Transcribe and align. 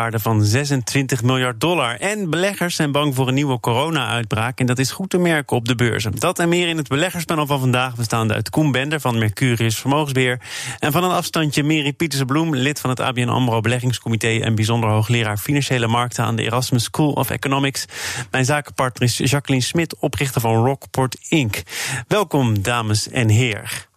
waarde 0.00 0.18
van 0.18 0.44
26 0.44 1.22
miljard 1.22 1.60
dollar. 1.60 1.96
En 1.96 2.30
beleggers 2.30 2.76
zijn 2.76 2.92
bang 2.92 3.14
voor 3.14 3.28
een 3.28 3.34
nieuwe 3.34 3.60
corona-uitbraak. 3.60 4.58
En 4.58 4.66
dat 4.66 4.78
is 4.78 4.90
goed 4.90 5.10
te 5.10 5.18
merken 5.18 5.56
op 5.56 5.68
de 5.68 5.74
beurzen. 5.74 6.12
Dat 6.18 6.38
en 6.38 6.48
meer 6.48 6.68
in 6.68 6.76
het 6.76 6.88
beleggerspanel 6.88 7.46
van 7.46 7.60
vandaag. 7.60 7.94
We 7.94 8.02
staan 8.02 8.32
uit 8.32 8.50
Koen 8.50 8.72
Bender 8.72 9.00
van 9.00 9.18
Mercurius 9.18 9.78
Vermogensbeheer. 9.78 10.40
En 10.78 10.92
van 10.92 11.04
een 11.04 11.10
afstandje 11.10 11.62
Mary 11.62 11.92
Pieterse-Bloem, 11.92 12.54
lid 12.54 12.80
van 12.80 12.90
het 12.90 13.00
ABN 13.00 13.28
AMRO 13.28 13.60
Beleggingscomité... 13.60 14.38
en 14.38 14.54
bijzonder 14.54 14.90
hoogleraar 14.90 15.38
Financiële 15.38 15.86
Markten 15.86 16.24
aan 16.24 16.36
de 16.36 16.42
Erasmus 16.42 16.84
School 16.84 17.12
of 17.12 17.30
Economics. 17.30 17.84
Mijn 18.30 18.44
zakenpartner 18.44 19.08
is 19.08 19.30
Jacqueline 19.30 19.64
Smit, 19.64 19.96
oprichter 19.98 20.40
van 20.40 20.64
Rockport 20.64 21.16
Inc. 21.28 21.62
Welkom, 22.08 22.62
dames 22.62 23.08
en 23.08 23.28
heren. 23.28 23.89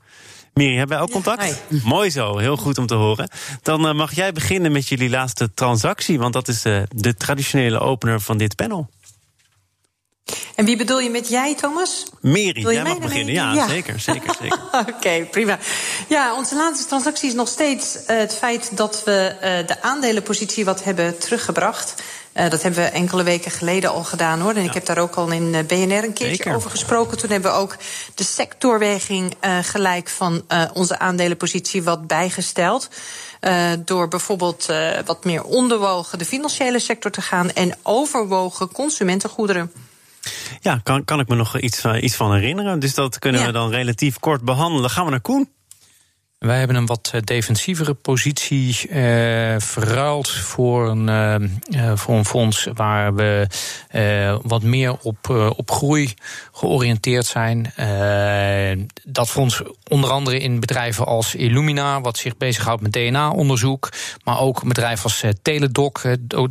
Miri, 0.53 0.77
hebben 0.77 0.97
wij 0.97 1.05
ook 1.05 1.11
contact? 1.11 1.61
Mooi 1.83 2.09
zo, 2.09 2.37
heel 2.37 2.57
goed 2.57 2.77
om 2.77 2.87
te 2.87 2.95
horen. 2.95 3.29
Dan 3.61 3.87
uh, 3.87 3.93
mag 3.93 4.15
jij 4.15 4.31
beginnen 4.31 4.71
met 4.71 4.87
jullie 4.87 5.09
laatste 5.09 5.53
transactie, 5.53 6.19
want 6.19 6.33
dat 6.33 6.47
is 6.47 6.65
uh, 6.65 6.81
de 6.95 7.15
traditionele 7.15 7.79
opener 7.79 8.21
van 8.21 8.37
dit 8.37 8.55
panel. 8.55 8.89
En 10.55 10.65
wie 10.65 10.77
bedoel 10.77 10.99
je 10.99 11.09
met 11.09 11.29
jij, 11.29 11.55
Thomas? 11.55 12.05
Miri, 12.21 12.61
jij 12.61 12.83
mag 12.83 12.99
beginnen. 12.99 13.33
Ja, 13.33 13.53
ja, 13.53 13.67
zeker, 13.67 13.99
zeker, 13.99 14.35
zeker. 14.41 14.59
Oké, 14.71 14.93
okay, 14.95 15.25
prima. 15.25 15.59
Ja, 16.09 16.35
onze 16.35 16.55
laatste 16.55 16.87
transactie 16.87 17.29
is 17.29 17.35
nog 17.35 17.47
steeds 17.47 17.95
uh, 17.95 18.17
het 18.17 18.33
feit 18.33 18.77
dat 18.77 19.01
we 19.05 19.35
uh, 19.35 19.67
de 19.67 19.81
aandelenpositie 19.81 20.65
wat 20.65 20.83
hebben 20.83 21.17
teruggebracht. 21.17 22.03
Uh, 22.33 22.49
dat 22.49 22.61
hebben 22.61 22.83
we 22.83 22.89
enkele 22.89 23.23
weken 23.23 23.51
geleden 23.51 23.91
al 23.91 24.03
gedaan 24.03 24.39
hoor. 24.39 24.53
En 24.53 24.61
ja. 24.61 24.67
ik 24.67 24.73
heb 24.73 24.85
daar 24.85 24.97
ook 24.97 25.15
al 25.15 25.31
in 25.31 25.51
BNR 25.51 25.77
een 25.77 26.13
keertje 26.13 26.35
Zeker. 26.35 26.55
over 26.55 26.69
gesproken. 26.69 27.17
Toen 27.17 27.29
hebben 27.29 27.51
we 27.51 27.57
ook 27.57 27.77
de 28.15 28.23
sectorweging 28.23 29.35
uh, 29.41 29.57
gelijk 29.61 30.09
van 30.09 30.43
uh, 30.47 30.63
onze 30.73 30.99
aandelenpositie 30.99 31.83
wat 31.83 32.07
bijgesteld. 32.07 32.89
door 33.85 34.07
bijvoorbeeld 34.07 34.65
wat 35.05 35.25
meer 35.25 35.43
onderwogen 35.43 36.17
de 36.17 36.25
financiële 36.25 36.79
sector 36.79 37.11
te 37.11 37.21
gaan 37.21 37.51
en 37.51 37.75
overwogen 37.81 38.71
consumentengoederen. 38.71 39.71
Ja, 40.59 40.79
kan, 40.83 41.03
kan 41.03 41.19
ik 41.19 41.27
me 41.27 41.35
nog 41.35 41.59
iets, 41.59 41.85
iets 41.85 42.15
van 42.15 42.33
herinneren. 42.33 42.79
Dus 42.79 42.93
dat 42.93 43.19
kunnen 43.19 43.41
ja. 43.41 43.47
we 43.47 43.53
dan 43.53 43.69
relatief 43.69 44.19
kort 44.19 44.41
behandelen. 44.41 44.89
Gaan 44.89 45.05
we 45.05 45.11
naar 45.11 45.21
Koen. 45.21 45.49
Wij 46.43 46.57
hebben 46.57 46.75
een 46.75 46.85
wat 46.85 47.13
defensievere 47.23 47.93
positie 47.93 48.89
uh, 48.89 48.95
verruild 49.57 50.29
voor 50.29 50.89
een, 50.89 51.07
uh, 51.07 51.91
voor 51.95 52.15
een 52.15 52.25
fonds 52.25 52.67
waar 52.73 53.15
we 53.15 53.47
uh, 53.91 54.37
wat 54.41 54.63
meer 54.63 54.97
op, 55.01 55.29
op 55.55 55.71
groei 55.71 56.13
georiënteerd 56.51 57.25
zijn. 57.25 57.73
dat 59.03 59.29
fonds 59.29 59.61
onder 59.89 60.09
andere 60.09 60.39
in 60.39 60.59
bedrijven 60.59 61.05
als 61.05 61.35
Illumina, 61.35 62.01
wat 62.01 62.17
zich 62.17 62.37
bezighoudt 62.37 62.81
met 62.81 62.93
DNA-onderzoek, 62.93 63.89
maar 64.23 64.39
ook 64.39 64.63
bedrijven 64.63 65.03
als 65.03 65.23
Teledoc, 65.41 66.01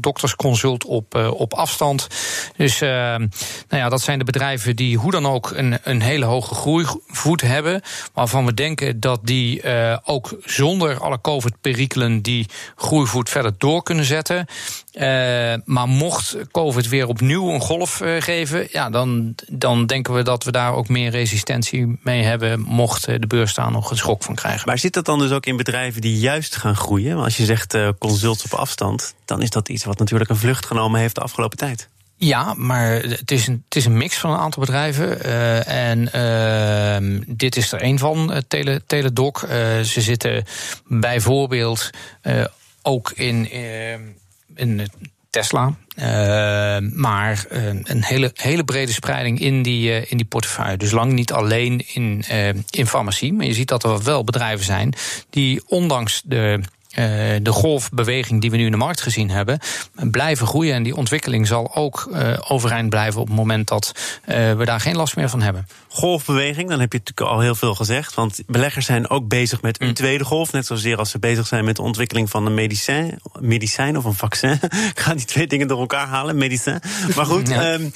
doktersconsult 0.00 0.84
op, 0.84 1.14
op 1.14 1.54
afstand. 1.54 2.06
Dus 2.56 2.80
nou 2.80 3.28
ja, 3.68 3.88
dat 3.88 4.02
zijn 4.02 4.18
de 4.18 4.24
bedrijven 4.24 4.76
die 4.76 4.98
hoe 4.98 5.10
dan 5.10 5.26
ook 5.26 5.50
een, 5.50 5.78
een 5.82 6.02
hele 6.02 6.24
hoge 6.24 6.54
groeivoet 6.54 7.40
hebben, 7.40 7.82
waarvan 8.12 8.46
we 8.46 8.54
denken 8.54 9.00
dat 9.00 9.20
die 9.22 9.62
uh, 9.82 9.96
ook 10.04 10.36
zonder 10.44 11.00
alle 11.00 11.20
COVID-perikelen 11.20 12.22
die 12.22 12.46
groeivoet 12.76 13.28
verder 13.28 13.52
door 13.58 13.82
kunnen 13.82 14.04
zetten. 14.04 14.46
Uh, 14.94 15.02
maar 15.64 15.88
mocht 15.88 16.36
COVID 16.50 16.88
weer 16.88 17.08
opnieuw 17.08 17.50
een 17.50 17.60
golf 17.60 18.00
uh, 18.00 18.20
geven, 18.20 18.66
ja, 18.70 18.90
dan, 18.90 19.34
dan 19.48 19.86
denken 19.86 20.14
we 20.14 20.22
dat 20.22 20.44
we 20.44 20.50
daar 20.50 20.74
ook 20.74 20.88
meer 20.88 21.10
resistentie 21.10 21.98
mee 22.02 22.22
hebben, 22.22 22.60
mocht 22.60 23.04
de 23.04 23.26
beurs 23.26 23.54
daar 23.54 23.70
nog 23.70 23.90
een 23.90 23.96
schok 23.96 24.22
van 24.22 24.34
krijgen. 24.34 24.66
Maar 24.66 24.78
zit 24.78 24.94
dat 24.94 25.04
dan 25.04 25.18
dus 25.18 25.30
ook 25.30 25.46
in 25.46 25.56
bedrijven 25.56 26.00
die 26.00 26.18
juist 26.18 26.56
gaan 26.56 26.76
groeien? 26.76 27.12
Want 27.12 27.24
als 27.24 27.36
je 27.36 27.44
zegt 27.44 27.76
consults 27.98 28.44
op 28.44 28.52
afstand, 28.52 29.14
dan 29.24 29.42
is 29.42 29.50
dat 29.50 29.68
iets 29.68 29.84
wat 29.84 29.98
natuurlijk 29.98 30.30
een 30.30 30.36
vlucht 30.36 30.66
genomen 30.66 31.00
heeft 31.00 31.14
de 31.14 31.20
afgelopen 31.20 31.58
tijd. 31.58 31.88
Ja, 32.24 32.54
maar 32.56 32.90
het 32.90 33.30
is 33.30 33.46
een, 33.46 33.62
het 33.64 33.76
is 33.76 33.84
een 33.84 33.96
mix 33.96 34.18
van 34.18 34.30
een 34.30 34.38
aantal 34.38 34.60
bedrijven. 34.60 35.26
Uh, 35.26 35.90
en 35.90 36.08
uh, 36.14 37.20
dit 37.26 37.56
is 37.56 37.72
er 37.72 37.82
een 37.82 37.98
van, 37.98 38.30
uh, 38.32 38.36
Tele, 38.48 38.82
Teledoc. 38.86 39.38
ze 39.84 40.00
zitten 40.00 40.44
bijvoorbeeld 40.86 41.90
ook 42.82 43.10
in, 43.10 43.50
in 44.54 44.88
Tesla. 45.30 45.74
maar 46.92 47.44
een 47.48 48.04
hele, 48.04 48.30
hele 48.34 48.64
brede 48.64 48.92
spreiding 48.92 49.40
in 49.40 49.62
die, 49.62 50.08
in 50.08 50.16
die 50.16 50.26
portefeuille. 50.26 50.76
Dus 50.76 50.90
lang 50.90 51.12
niet 51.12 51.32
alleen 51.32 51.84
in, 51.92 52.24
in 52.70 52.86
farmacie. 52.86 53.32
Maar 53.32 53.46
je 53.46 53.54
ziet 53.54 53.68
dat 53.68 53.84
er 53.84 54.02
wel 54.02 54.24
bedrijven 54.24 54.64
zijn 54.64 54.94
die 55.30 55.62
ondanks 55.66 56.22
de 56.24 56.60
de 57.42 57.52
golfbeweging 57.52 58.40
die 58.40 58.50
we 58.50 58.56
nu 58.56 58.64
in 58.64 58.70
de 58.70 58.76
markt 58.76 59.00
gezien 59.00 59.30
hebben, 59.30 59.58
blijven 60.10 60.46
groeien. 60.46 60.74
En 60.74 60.82
die 60.82 60.96
ontwikkeling 60.96 61.46
zal 61.46 61.74
ook 61.74 62.08
uh, 62.12 62.38
overeind 62.48 62.90
blijven 62.90 63.20
op 63.20 63.26
het 63.26 63.36
moment 63.36 63.68
dat 63.68 63.92
uh, 64.28 64.52
we 64.52 64.64
daar 64.64 64.80
geen 64.80 64.96
last 64.96 65.16
meer 65.16 65.28
van 65.28 65.42
hebben. 65.42 65.66
Golfbeweging, 65.88 66.68
dan 66.68 66.80
heb 66.80 66.92
je 66.92 66.98
natuurlijk 66.98 67.34
al 67.34 67.40
heel 67.40 67.54
veel 67.54 67.74
gezegd. 67.74 68.14
Want 68.14 68.42
beleggers 68.46 68.86
zijn 68.86 69.10
ook 69.10 69.28
bezig 69.28 69.62
met 69.62 69.80
een 69.80 69.88
mm. 69.88 69.94
tweede 69.94 70.24
golf. 70.24 70.52
Net 70.52 70.66
zozeer 70.66 70.96
als 70.96 71.10
ze 71.10 71.18
bezig 71.18 71.46
zijn 71.46 71.64
met 71.64 71.76
de 71.76 71.82
ontwikkeling 71.82 72.30
van 72.30 72.46
een 72.46 72.54
medicijn, 72.54 73.20
medicijn 73.40 73.96
of 73.96 74.04
een 74.04 74.14
vaccin. 74.14 74.50
Ik 74.92 75.00
ga 75.00 75.14
die 75.14 75.24
twee 75.24 75.46
dingen 75.46 75.68
door 75.68 75.80
elkaar 75.80 76.06
halen, 76.06 76.36
medicijn. 76.36 76.80
Maar 77.16 77.26
goed, 77.26 77.48
ja, 77.48 77.72
um, 77.72 77.92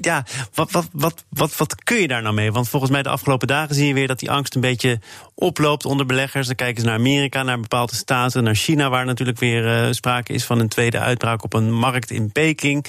ja 0.00 0.24
wat, 0.54 0.70
wat, 0.70 0.88
wat, 0.92 1.24
wat, 1.28 1.56
wat 1.56 1.84
kun 1.84 1.96
je 1.96 2.08
daar 2.08 2.22
nou 2.22 2.34
mee? 2.34 2.52
Want 2.52 2.68
volgens 2.68 2.92
mij 2.92 3.02
de 3.02 3.08
afgelopen 3.08 3.48
dagen 3.48 3.74
zie 3.74 3.86
je 3.86 3.94
weer 3.94 4.06
dat 4.06 4.18
die 4.18 4.30
angst 4.30 4.54
een 4.54 4.60
beetje 4.60 5.00
oploopt 5.34 5.84
onder 5.84 6.06
beleggers. 6.06 6.46
Dan 6.46 6.56
kijken 6.56 6.80
ze 6.80 6.86
naar 6.86 6.98
Amerika, 6.98 7.42
naar 7.42 7.60
bepaalde 7.60 7.94
staten, 8.08 8.44
naar 8.44 8.54
China, 8.54 8.88
waar 8.88 9.04
natuurlijk 9.04 9.38
weer 9.38 9.86
uh, 9.86 9.92
sprake 9.92 10.32
is 10.32 10.44
van 10.44 10.58
een 10.58 10.68
tweede 10.68 10.98
uitbraak 10.98 11.44
op 11.44 11.54
een 11.54 11.72
markt 11.72 12.10
in 12.10 12.32
Peking. 12.32 12.86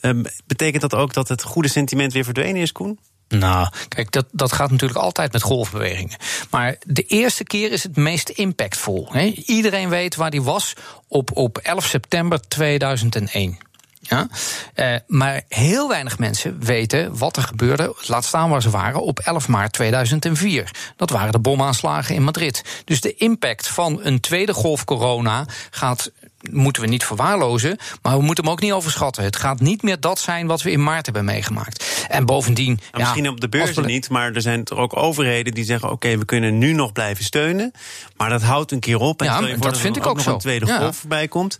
Um, 0.00 0.24
betekent 0.46 0.82
dat 0.82 0.94
ook 0.94 1.12
dat 1.12 1.28
het 1.28 1.42
goede 1.42 1.68
sentiment 1.68 2.12
weer 2.12 2.24
verdwenen 2.24 2.62
is, 2.62 2.72
Koen? 2.72 2.98
Nou, 3.28 3.68
kijk, 3.88 4.10
dat, 4.10 4.26
dat 4.32 4.52
gaat 4.52 4.70
natuurlijk 4.70 5.00
altijd 5.00 5.32
met 5.32 5.42
golfbewegingen. 5.42 6.16
Maar 6.50 6.76
de 6.86 7.02
eerste 7.02 7.44
keer 7.44 7.72
is 7.72 7.82
het 7.82 7.96
meest 7.96 8.28
impactvol. 8.28 9.08
Hè? 9.12 9.24
Iedereen 9.46 9.88
weet 9.88 10.16
waar 10.16 10.30
die 10.30 10.42
was 10.42 10.72
op, 11.08 11.36
op 11.36 11.58
11 11.58 11.84
september 11.84 12.40
2001. 12.48 13.58
Ja? 14.02 14.28
Uh, 14.74 14.96
maar 15.06 15.42
heel 15.48 15.88
weinig 15.88 16.18
mensen 16.18 16.56
weten 16.60 17.18
wat 17.18 17.36
er 17.36 17.42
gebeurde, 17.42 17.94
laat 18.06 18.24
staan 18.24 18.50
waar 18.50 18.62
ze 18.62 18.70
waren, 18.70 19.02
op 19.02 19.18
11 19.18 19.48
maart 19.48 19.72
2004. 19.72 20.70
Dat 20.96 21.10
waren 21.10 21.32
de 21.32 21.38
bomaanslagen 21.38 22.14
in 22.14 22.22
Madrid. 22.22 22.82
Dus 22.84 23.00
de 23.00 23.14
impact 23.14 23.68
van 23.68 24.00
een 24.02 24.20
tweede 24.20 24.52
golf 24.52 24.84
corona 24.84 25.46
gaat 25.70 26.10
moeten 26.50 26.82
we 26.82 26.88
niet 26.88 27.04
verwaarlozen, 27.04 27.76
maar 28.02 28.16
we 28.16 28.22
moeten 28.22 28.44
hem 28.44 28.52
ook 28.52 28.60
niet 28.60 28.72
overschatten. 28.72 29.24
Het 29.24 29.36
gaat 29.36 29.60
niet 29.60 29.82
meer 29.82 30.00
dat 30.00 30.18
zijn 30.18 30.46
wat 30.46 30.62
we 30.62 30.70
in 30.70 30.82
maart 30.82 31.04
hebben 31.04 31.24
meegemaakt. 31.24 32.04
En 32.08 32.26
bovendien. 32.26 32.80
Nou, 32.90 33.04
misschien 33.04 33.28
op 33.28 33.40
de 33.40 33.48
beurzen 33.48 33.86
niet, 33.86 34.08
maar 34.08 34.32
er 34.32 34.42
zijn 34.42 34.64
er 34.64 34.76
ook 34.76 34.96
overheden 34.96 35.54
die 35.54 35.64
zeggen: 35.64 35.90
oké, 35.90 36.18
we 36.18 36.24
kunnen 36.24 36.58
nu 36.58 36.72
nog 36.72 36.92
blijven 36.92 37.24
steunen, 37.24 37.72
maar 38.16 38.28
dat 38.28 38.42
houdt 38.42 38.72
een 38.72 38.80
keer 38.80 38.98
op. 38.98 39.20
En 39.20 39.26
ja, 39.26 39.56
dat 39.56 39.78
vind 39.78 39.96
ik 39.96 40.06
ook 40.06 40.20
zo. 40.20 40.32
Een 40.32 40.38
tweede 40.38 40.66
ja. 40.66 40.78
golf 40.78 40.96
voorbij 40.96 41.28
komt. 41.28 41.56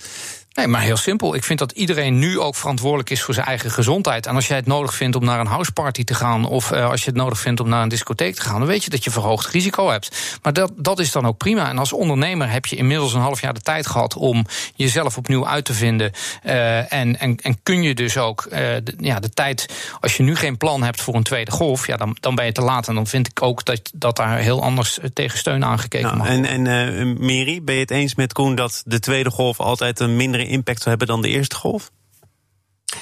Nee, 0.55 0.67
maar 0.67 0.81
heel 0.81 0.97
simpel. 0.97 1.35
Ik 1.35 1.45
vind 1.45 1.59
dat 1.59 1.73
iedereen 1.73 2.19
nu 2.19 2.41
ook 2.41 2.55
verantwoordelijk 2.55 3.11
is 3.11 3.23
voor 3.23 3.35
zijn 3.35 3.47
eigen 3.47 3.71
gezondheid. 3.71 4.27
En 4.27 4.35
als 4.35 4.47
jij 4.47 4.57
het 4.57 4.67
nodig 4.67 4.95
vindt 4.95 5.17
om 5.17 5.25
naar 5.25 5.41
een 5.41 5.47
houseparty 5.47 6.05
te 6.05 6.15
gaan, 6.15 6.45
of 6.45 6.71
uh, 6.71 6.91
als 6.91 7.01
je 7.01 7.07
het 7.07 7.17
nodig 7.17 7.39
vindt 7.39 7.61
om 7.61 7.69
naar 7.69 7.83
een 7.83 7.89
discotheek 7.89 8.35
te 8.35 8.43
gaan, 8.43 8.59
dan 8.59 8.69
weet 8.69 8.85
je 8.85 8.91
dat 8.91 9.05
je 9.05 9.11
verhoogd 9.11 9.47
risico 9.47 9.91
hebt. 9.91 10.39
Maar 10.43 10.53
dat, 10.53 10.73
dat 10.77 10.99
is 10.99 11.13
dan 11.13 11.27
ook 11.27 11.37
prima. 11.37 11.69
En 11.69 11.79
als 11.79 11.93
ondernemer 11.93 12.51
heb 12.51 12.67
je 12.67 12.77
inmiddels 12.77 13.15
een 13.15 13.21
half 13.21 13.41
jaar 13.41 13.55
de 13.55 13.61
tijd 13.61 13.87
gehad 13.87 14.17
om 14.17 14.47
jezelf 14.75 15.17
opnieuw 15.17 15.47
uit 15.47 15.65
te 15.65 15.75
vinden. 15.75 16.13
Uh, 16.45 16.93
en, 16.93 17.19
en, 17.19 17.37
en 17.37 17.63
kun 17.63 17.83
je 17.83 17.95
dus 17.95 18.17
ook 18.17 18.45
uh, 18.45 18.59
de, 18.59 18.95
ja, 18.99 19.21
de 19.21 19.31
tijd, 19.31 19.67
als 20.01 20.17
je 20.17 20.23
nu 20.23 20.37
geen 20.37 20.57
plan 20.57 20.83
hebt 20.83 21.01
voor 21.01 21.15
een 21.15 21.23
tweede 21.23 21.51
golf, 21.51 21.87
ja, 21.87 21.97
dan, 21.97 22.17
dan 22.21 22.35
ben 22.35 22.45
je 22.45 22.53
te 22.53 22.63
laat. 22.63 22.89
En 22.89 22.95
dan 22.95 23.07
vind 23.07 23.29
ik 23.29 23.43
ook 23.43 23.65
dat, 23.65 23.91
dat 23.95 24.17
daar 24.17 24.39
heel 24.39 24.63
anders 24.63 24.99
tegen 25.13 25.39
steun 25.39 25.65
aangekeken 25.65 26.07
nou, 26.07 26.19
mag 26.19 26.29
En, 26.29 26.67
en 26.67 27.17
Mary, 27.21 27.63
ben 27.63 27.75
je 27.75 27.81
het 27.81 27.91
eens 27.91 28.15
met 28.15 28.33
Koen 28.33 28.55
dat 28.55 28.83
de 28.85 29.01
tweede 29.01 29.31
golf 29.31 29.61
altijd 29.61 30.01
een 30.01 30.17
impact 30.47 30.79
zou 30.79 30.89
hebben 30.89 31.07
dan 31.07 31.23
de 31.23 31.29
eerste 31.29 31.57
golf? 31.57 31.91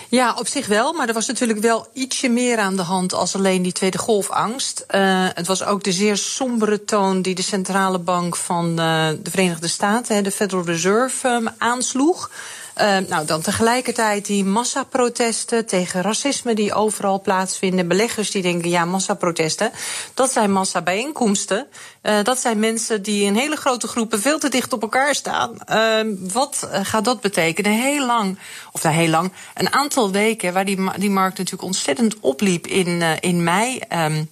Ja, 0.08 0.34
op 0.34 0.46
zich 0.46 0.66
wel. 0.66 0.92
Maar 0.92 1.08
er 1.08 1.14
was 1.14 1.26
natuurlijk 1.26 1.60
wel 1.60 1.86
ietsje 1.92 2.28
meer 2.28 2.58
aan 2.58 2.76
de 2.76 2.82
hand 2.82 3.12
als 3.14 3.34
alleen 3.34 3.62
die 3.62 3.72
tweede 3.72 3.98
golfangst. 3.98 4.84
Uh, 4.90 5.26
het 5.34 5.46
was 5.46 5.64
ook 5.64 5.82
de 5.82 5.92
zeer 5.92 6.16
sombere 6.16 6.84
toon 6.84 7.22
die 7.22 7.34
de 7.34 7.42
centrale 7.42 7.98
bank 7.98 8.36
van 8.36 8.68
uh, 8.70 9.08
de 9.22 9.30
Verenigde 9.30 9.68
Staten, 9.68 10.24
de 10.24 10.30
Federal 10.30 10.64
Reserve, 10.64 11.28
um, 11.28 11.48
aansloeg. 11.58 12.30
Nou, 13.08 13.26
dan 13.26 13.40
tegelijkertijd 13.40 14.26
die 14.26 14.44
massaprotesten 14.44 15.66
tegen 15.66 16.02
racisme 16.02 16.54
die 16.54 16.74
overal 16.74 17.20
plaatsvinden. 17.20 17.88
Beleggers 17.88 18.30
die 18.30 18.42
denken, 18.42 18.70
ja, 18.70 18.84
massaprotesten, 18.84 19.72
dat 20.14 20.32
zijn 20.32 20.52
massabijeenkomsten. 20.52 21.66
Uh, 22.02 22.22
dat 22.22 22.38
zijn 22.38 22.58
mensen 22.58 23.02
die 23.02 23.24
in 23.24 23.34
hele 23.34 23.56
grote 23.56 23.86
groepen 23.86 24.20
veel 24.20 24.38
te 24.38 24.48
dicht 24.48 24.72
op 24.72 24.82
elkaar 24.82 25.14
staan. 25.14 25.56
Uh, 25.70 26.16
wat 26.32 26.68
gaat 26.82 27.04
dat 27.04 27.20
betekenen? 27.20 27.72
Heel 27.72 28.06
lang, 28.06 28.38
of 28.72 28.82
nou 28.82 28.94
heel 28.94 29.08
lang, 29.08 29.32
een 29.54 29.72
aantal 29.72 30.10
weken 30.10 30.52
waar 30.52 30.64
die, 30.64 30.98
die 30.98 31.10
markt 31.10 31.38
natuurlijk 31.38 31.64
ontzettend 31.64 32.16
opliep 32.20 32.66
in, 32.66 32.88
uh, 32.88 33.12
in 33.20 33.44
mei. 33.44 33.80
Um, 33.92 34.30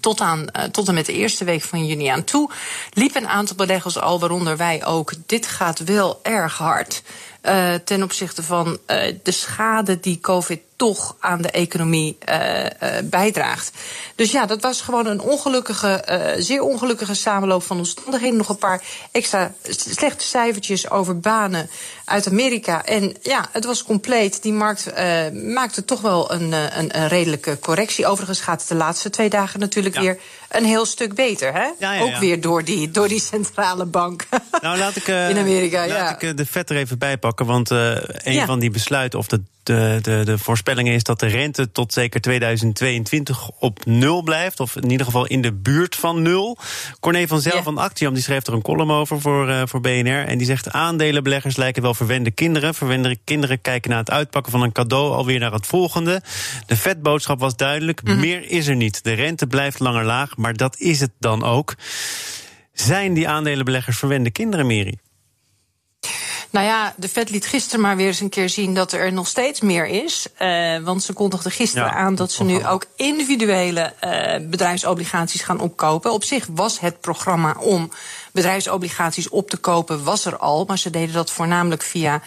tot, 0.00 0.20
aan, 0.20 0.46
tot 0.70 0.88
en 0.88 0.94
met 0.94 1.06
de 1.06 1.12
eerste 1.12 1.44
week 1.44 1.62
van 1.62 1.86
juni 1.86 2.06
aan 2.06 2.24
toe 2.24 2.50
liep 2.90 3.14
een 3.14 3.28
aantal 3.28 3.56
beleggers 3.56 3.98
al, 3.98 4.20
waaronder 4.20 4.56
wij 4.56 4.84
ook. 4.84 5.12
Dit 5.26 5.46
gaat 5.46 5.78
wel 5.78 6.20
erg 6.22 6.58
hard. 6.58 7.02
Uh, 7.42 7.74
ten 7.84 8.02
opzichte 8.02 8.42
van 8.42 8.66
uh, 8.66 8.76
de 9.22 9.30
schade 9.30 10.00
die 10.00 10.20
COVID 10.20 10.60
toch 10.76 11.16
aan 11.20 11.42
de 11.42 11.50
economie 11.50 12.18
uh, 12.28 12.60
uh, 12.60 12.68
bijdraagt. 13.04 13.70
Dus 14.14 14.30
ja, 14.30 14.46
dat 14.46 14.62
was 14.62 14.80
gewoon 14.80 15.06
een 15.06 15.20
ongelukkige, 15.20 16.04
zeer 16.38 16.62
ongelukkige 16.62 17.14
samenloop 17.14 17.62
van 17.62 17.78
omstandigheden. 17.78 18.36
Nog 18.36 18.48
een 18.48 18.56
paar 18.56 18.82
extra 19.12 19.52
slechte 19.68 20.24
cijfertjes 20.24 20.90
over 20.90 21.20
banen 21.20 21.70
uit 22.04 22.26
Amerika. 22.26 22.84
En 22.84 23.16
ja, 23.22 23.48
het 23.52 23.64
was 23.64 23.82
compleet. 23.82 24.42
Die 24.42 24.52
markt 24.52 24.92
maakte 25.32 25.84
toch 25.84 26.00
wel 26.00 26.32
een, 26.32 26.52
een, 26.52 26.98
een, 26.98 27.08
redelijke 27.08 27.58
correctie. 27.58 28.06
Overigens 28.06 28.40
gaat 28.40 28.60
het 28.60 28.68
de 28.68 28.74
laatste 28.74 29.10
twee 29.10 29.30
dagen 29.30 29.60
natuurlijk 29.60 29.94
ja. 29.94 30.00
weer 30.00 30.18
een 30.48 30.64
heel 30.64 30.86
stuk 30.86 31.14
beter. 31.14 31.52
Hè? 31.52 31.70
Ja, 31.78 31.92
ja, 31.92 32.02
Ook 32.02 32.16
weer 32.16 32.40
door 32.40 32.64
die, 32.64 32.90
door 32.90 33.08
die 33.08 33.20
centrale 33.20 33.84
bank 33.84 34.26
nou, 34.60 34.78
laat 34.78 34.96
ik, 34.96 35.06
in 35.32 35.38
Amerika. 35.38 35.86
Laat 35.86 36.22
ik 36.22 36.36
de 36.36 36.46
vet 36.46 36.70
er 36.70 36.76
even 36.76 36.98
bij 36.98 37.18
pakken. 37.18 37.31
Want 37.40 37.70
een 37.70 38.46
van 38.46 38.58
die 38.58 38.70
besluiten, 38.70 39.18
of 39.18 39.26
de 39.26 39.40
de, 39.62 39.98
de, 40.02 40.22
de 40.24 40.38
voorspellingen 40.38 40.94
is 40.94 41.02
dat 41.02 41.20
de 41.20 41.26
rente 41.26 41.72
tot 41.72 41.92
zeker 41.92 42.20
2022 42.20 43.50
op 43.58 43.84
nul 43.84 44.22
blijft. 44.22 44.60
Of 44.60 44.76
in 44.76 44.90
ieder 44.90 45.06
geval 45.06 45.26
in 45.26 45.42
de 45.42 45.52
buurt 45.52 45.96
van 45.96 46.22
nul. 46.22 46.58
Corné 47.00 47.26
van 47.26 47.40
Zel 47.40 47.62
van 47.62 47.78
Actium 47.78 48.14
die 48.14 48.22
schreef 48.22 48.46
er 48.46 48.52
een 48.52 48.62
column 48.62 48.90
over 48.90 49.20
voor, 49.20 49.48
uh, 49.48 49.62
voor 49.64 49.80
BNR. 49.80 50.26
En 50.26 50.38
die 50.38 50.46
zegt: 50.46 50.70
aandelenbeleggers 50.70 51.56
lijken 51.56 51.82
wel 51.82 51.94
verwende 51.94 52.30
kinderen. 52.30 52.74
Verwende 52.74 53.16
kinderen 53.24 53.60
kijken 53.60 53.90
na 53.90 53.96
het 53.96 54.10
uitpakken 54.10 54.52
van 54.52 54.62
een 54.62 54.72
cadeau 54.72 55.12
alweer 55.12 55.38
naar 55.38 55.52
het 55.52 55.66
volgende. 55.66 56.22
De 56.66 56.76
vetboodschap 56.76 57.40
was 57.40 57.56
duidelijk: 57.56 58.02
mm. 58.02 58.20
meer 58.20 58.50
is 58.50 58.66
er 58.66 58.76
niet. 58.76 59.04
De 59.04 59.12
rente 59.12 59.46
blijft 59.46 59.78
langer 59.78 60.04
laag, 60.04 60.36
maar 60.36 60.56
dat 60.56 60.78
is 60.78 61.00
het 61.00 61.12
dan 61.18 61.44
ook. 61.44 61.74
Zijn 62.72 63.14
die 63.14 63.28
aandelenbeleggers 63.28 63.98
verwende 63.98 64.30
kinderen, 64.30 64.66
Meri? 64.66 64.98
Nou 66.52 66.66
ja, 66.66 66.94
de 66.96 67.08
Fed 67.08 67.30
liet 67.30 67.46
gisteren 67.46 67.80
maar 67.80 67.96
weer 67.96 68.06
eens 68.06 68.20
een 68.20 68.28
keer 68.28 68.48
zien 68.48 68.74
dat 68.74 68.92
er 68.92 69.12
nog 69.12 69.26
steeds 69.26 69.60
meer 69.60 69.86
is. 69.86 70.26
Uh, 70.38 70.78
want 70.78 71.02
ze 71.02 71.12
kondigde 71.12 71.50
gisteren 71.50 71.86
ja, 71.86 71.94
aan 71.94 72.14
dat 72.14 72.32
ze 72.32 72.44
nu 72.44 72.66
ook 72.72 72.84
individuele 72.96 73.92
uh, 74.04 74.48
bedrijfsobligaties 74.48 75.42
gaan 75.42 75.60
opkopen. 75.60 76.12
Op 76.12 76.24
zich 76.24 76.46
was 76.50 76.80
het 76.80 77.00
programma 77.00 77.56
om 77.58 77.90
bedrijfsobligaties 78.32 79.28
op 79.28 79.50
te 79.50 79.56
kopen, 79.56 80.04
was 80.04 80.24
er 80.24 80.36
al. 80.36 80.64
Maar 80.64 80.78
ze 80.78 80.90
deden 80.90 81.14
dat 81.14 81.30
voornamelijk 81.30 81.82
via 81.82 82.22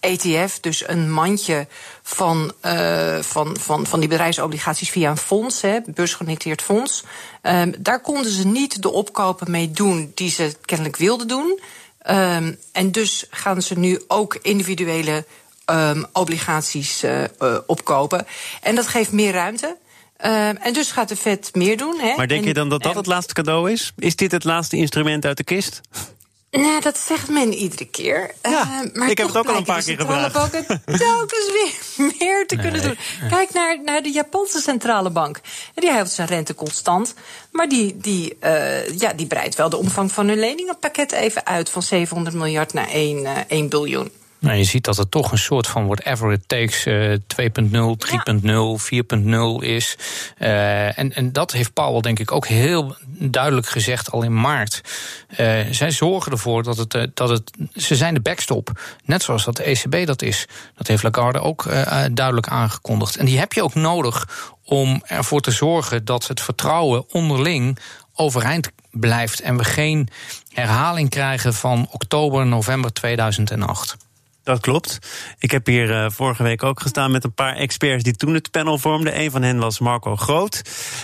ETF, 0.00 0.60
dus 0.60 0.88
een 0.88 1.12
mandje 1.12 1.66
van, 2.02 2.52
uh, 2.62 3.18
van, 3.18 3.56
van, 3.60 3.86
van 3.86 4.00
die 4.00 4.08
bedrijfsobligaties 4.08 4.90
via 4.90 5.10
een 5.10 5.16
fonds, 5.16 5.60
hè, 5.60 5.78
beursgenoteerd 5.86 6.62
fonds. 6.62 7.04
Um, 7.42 7.74
daar 7.78 8.00
konden 8.00 8.32
ze 8.32 8.46
niet 8.46 8.82
de 8.82 8.90
opkopen 8.90 9.50
mee 9.50 9.70
doen 9.70 10.12
die 10.14 10.30
ze 10.30 10.56
kennelijk 10.64 10.96
wilden 10.96 11.28
doen. 11.28 11.60
Um, 12.08 12.58
en 12.72 12.92
dus 12.92 13.26
gaan 13.30 13.62
ze 13.62 13.78
nu 13.78 14.00
ook 14.08 14.38
individuele 14.42 15.24
um, 15.66 16.06
obligaties 16.12 17.04
uh, 17.04 17.22
uh, 17.22 17.58
opkopen. 17.66 18.26
En 18.62 18.74
dat 18.74 18.86
geeft 18.86 19.12
meer 19.12 19.32
ruimte. 19.32 19.66
Um, 19.66 20.56
en 20.56 20.72
dus 20.72 20.90
gaat 20.90 21.08
de 21.08 21.16
Fed 21.16 21.50
meer 21.54 21.76
doen. 21.76 21.98
Hè. 21.98 22.16
Maar 22.16 22.28
denk 22.28 22.40
en, 22.40 22.46
je 22.46 22.54
dan 22.54 22.68
dat 22.68 22.82
dat 22.82 22.94
het 22.94 23.06
laatste 23.06 23.34
cadeau 23.34 23.70
is? 23.70 23.92
Is 23.96 24.16
dit 24.16 24.32
het 24.32 24.44
laatste 24.44 24.76
instrument 24.76 25.24
uit 25.24 25.36
de 25.36 25.44
kist? 25.44 25.80
Nou, 26.50 26.80
dat 26.80 26.98
zegt 26.98 27.28
men 27.28 27.52
iedere 27.52 27.84
keer. 27.84 28.34
Ja, 28.42 28.82
uh, 28.84 28.94
maar 28.94 29.10
ik 29.10 29.18
heb 29.18 29.26
het 29.26 29.36
ook 29.36 29.48
al 29.48 29.56
een 29.56 29.64
paar 29.64 29.82
keer 29.82 29.96
gevraagd. 29.96 30.36
ook 30.36 30.52
het 30.52 30.66
telkens 30.84 31.50
weer 31.52 31.72
meer 32.18 32.46
te 32.46 32.54
nee, 32.54 32.64
kunnen 32.64 32.82
doen. 32.82 32.98
Kijk 33.28 33.52
naar, 33.52 33.78
naar 33.84 34.02
de 34.02 34.10
Japanse 34.10 34.60
centrale 34.60 35.10
bank. 35.10 35.40
Die 35.74 35.90
houdt 35.90 36.10
zijn 36.10 36.28
rente 36.28 36.54
constant. 36.54 37.14
Maar 37.52 37.68
die, 37.68 37.96
die, 37.96 38.36
uh, 38.40 38.98
ja, 38.98 39.12
die 39.12 39.26
breidt 39.26 39.54
wel 39.54 39.68
de 39.68 39.76
omvang 39.76 40.12
van 40.12 40.28
hun 40.28 40.38
leningenpakket 40.38 41.12
even 41.12 41.46
uit... 41.46 41.70
van 41.70 41.82
700 41.82 42.36
miljard 42.36 42.72
naar 42.72 42.88
1, 42.88 43.18
uh, 43.18 43.36
1 43.48 43.68
biljoen. 43.68 44.10
Nou, 44.40 44.56
je 44.56 44.64
ziet 44.64 44.84
dat 44.84 44.96
het 44.96 45.10
toch 45.10 45.32
een 45.32 45.38
soort 45.38 45.66
van 45.66 45.86
whatever 45.86 46.32
it 46.32 46.42
takes 46.46 46.86
uh, 46.86 47.12
2.0, 47.12 47.18
3.0, 47.66 47.72
4.0 49.60 49.66
is. 49.66 49.96
Uh, 50.38 50.98
en, 50.98 51.14
en 51.14 51.32
dat 51.32 51.52
heeft 51.52 51.72
Powell 51.72 52.00
denk 52.00 52.18
ik 52.18 52.32
ook 52.32 52.46
heel 52.46 52.96
duidelijk 53.08 53.66
gezegd 53.66 54.10
al 54.10 54.22
in 54.22 54.40
maart. 54.40 54.80
Uh, 55.30 55.60
zij 55.70 55.90
zorgen 55.90 56.32
ervoor 56.32 56.62
dat 56.62 56.76
het, 56.76 56.94
uh, 56.94 57.02
dat 57.14 57.28
het. 57.28 57.50
Ze 57.74 57.96
zijn 57.96 58.14
de 58.14 58.20
backstop. 58.20 58.80
Net 59.04 59.22
zoals 59.22 59.44
dat 59.44 59.56
de 59.56 59.62
ECB 59.62 60.06
dat 60.06 60.22
is. 60.22 60.46
Dat 60.76 60.86
heeft 60.86 61.02
Lagarde 61.02 61.40
ook 61.40 61.64
duidelijk 62.12 62.48
aangekondigd. 62.48 63.16
En 63.16 63.26
die 63.26 63.38
heb 63.38 63.52
je 63.52 63.62
ook 63.62 63.74
nodig 63.74 64.28
om 64.64 65.02
ervoor 65.06 65.40
te 65.40 65.50
zorgen 65.50 66.04
dat 66.04 66.26
het 66.26 66.40
vertrouwen 66.40 67.04
onderling 67.12 67.78
overeind 68.14 68.70
blijft. 68.90 69.40
En 69.40 69.56
we 69.56 69.64
geen 69.64 70.08
herhaling 70.52 71.10
krijgen 71.10 71.54
van 71.54 71.88
oktober, 71.90 72.46
november 72.46 72.92
2008. 72.92 73.96
Dat 74.50 74.60
klopt. 74.60 74.98
Ik 75.38 75.50
heb 75.50 75.66
hier 75.66 75.90
uh, 75.90 76.10
vorige 76.10 76.42
week 76.42 76.62
ook 76.62 76.80
gestaan 76.80 77.10
met 77.10 77.24
een 77.24 77.32
paar 77.32 77.56
experts 77.56 78.02
die 78.02 78.16
toen 78.16 78.34
het 78.34 78.50
panel 78.50 78.78
vormden. 78.78 79.20
Een 79.20 79.30
van 79.30 79.42
hen 79.42 79.58
was 79.58 79.78
Marco 79.78 80.16
Groot. 80.16 80.62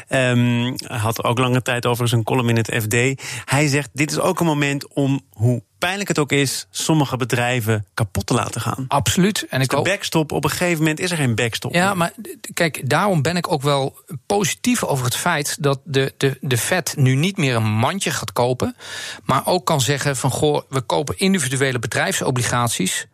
Um, 0.09 0.75
had 0.87 1.25
ook 1.25 1.39
lange 1.39 1.63
tijd 1.63 1.87
overigens 1.87 2.13
een 2.13 2.25
column 2.25 2.49
in 2.49 2.57
het 2.57 2.75
FD. 2.83 3.23
Hij 3.45 3.67
zegt: 3.67 3.91
Dit 3.93 4.11
is 4.11 4.19
ook 4.19 4.41
een 4.41 4.47
moment 4.47 4.95
om, 4.95 5.21
hoe 5.31 5.63
pijnlijk 5.79 6.09
het 6.09 6.19
ook 6.19 6.33
is, 6.33 6.67
sommige 6.71 7.17
bedrijven 7.17 7.87
kapot 7.95 8.27
te 8.27 8.35
laten 8.35 8.61
gaan. 8.61 8.85
Absoluut. 8.89 9.47
En 9.49 9.61
ik 9.61 9.69
dus 9.69 9.79
de 9.79 9.91
backstop, 9.91 10.33
op 10.33 10.45
een 10.45 10.51
gegeven 10.51 10.79
moment 10.79 11.01
is 11.01 11.11
er 11.11 11.17
geen 11.17 11.35
backstop. 11.35 11.75
Ja, 11.75 11.95
maar 11.95 12.13
kijk, 12.55 12.91
daarom 12.91 13.23
ben 13.23 13.37
ik 13.37 13.53
ook 13.53 13.63
wel 13.63 13.99
positief 14.27 14.85
over 14.85 15.05
het 15.05 15.17
feit 15.17 15.57
dat 15.61 15.81
de, 15.85 16.15
de, 16.17 16.39
de 16.41 16.59
Fed 16.59 16.95
nu 16.97 17.15
niet 17.15 17.37
meer 17.37 17.55
een 17.55 17.71
mandje 17.71 18.11
gaat 18.11 18.33
kopen. 18.33 18.77
Maar 19.25 19.47
ook 19.47 19.67
kan 19.67 19.81
zeggen: 19.81 20.17
van 20.17 20.31
goh, 20.31 20.61
we 20.69 20.81
kopen 20.81 21.19
individuele 21.19 21.79
bedrijfsobligaties 21.79 23.07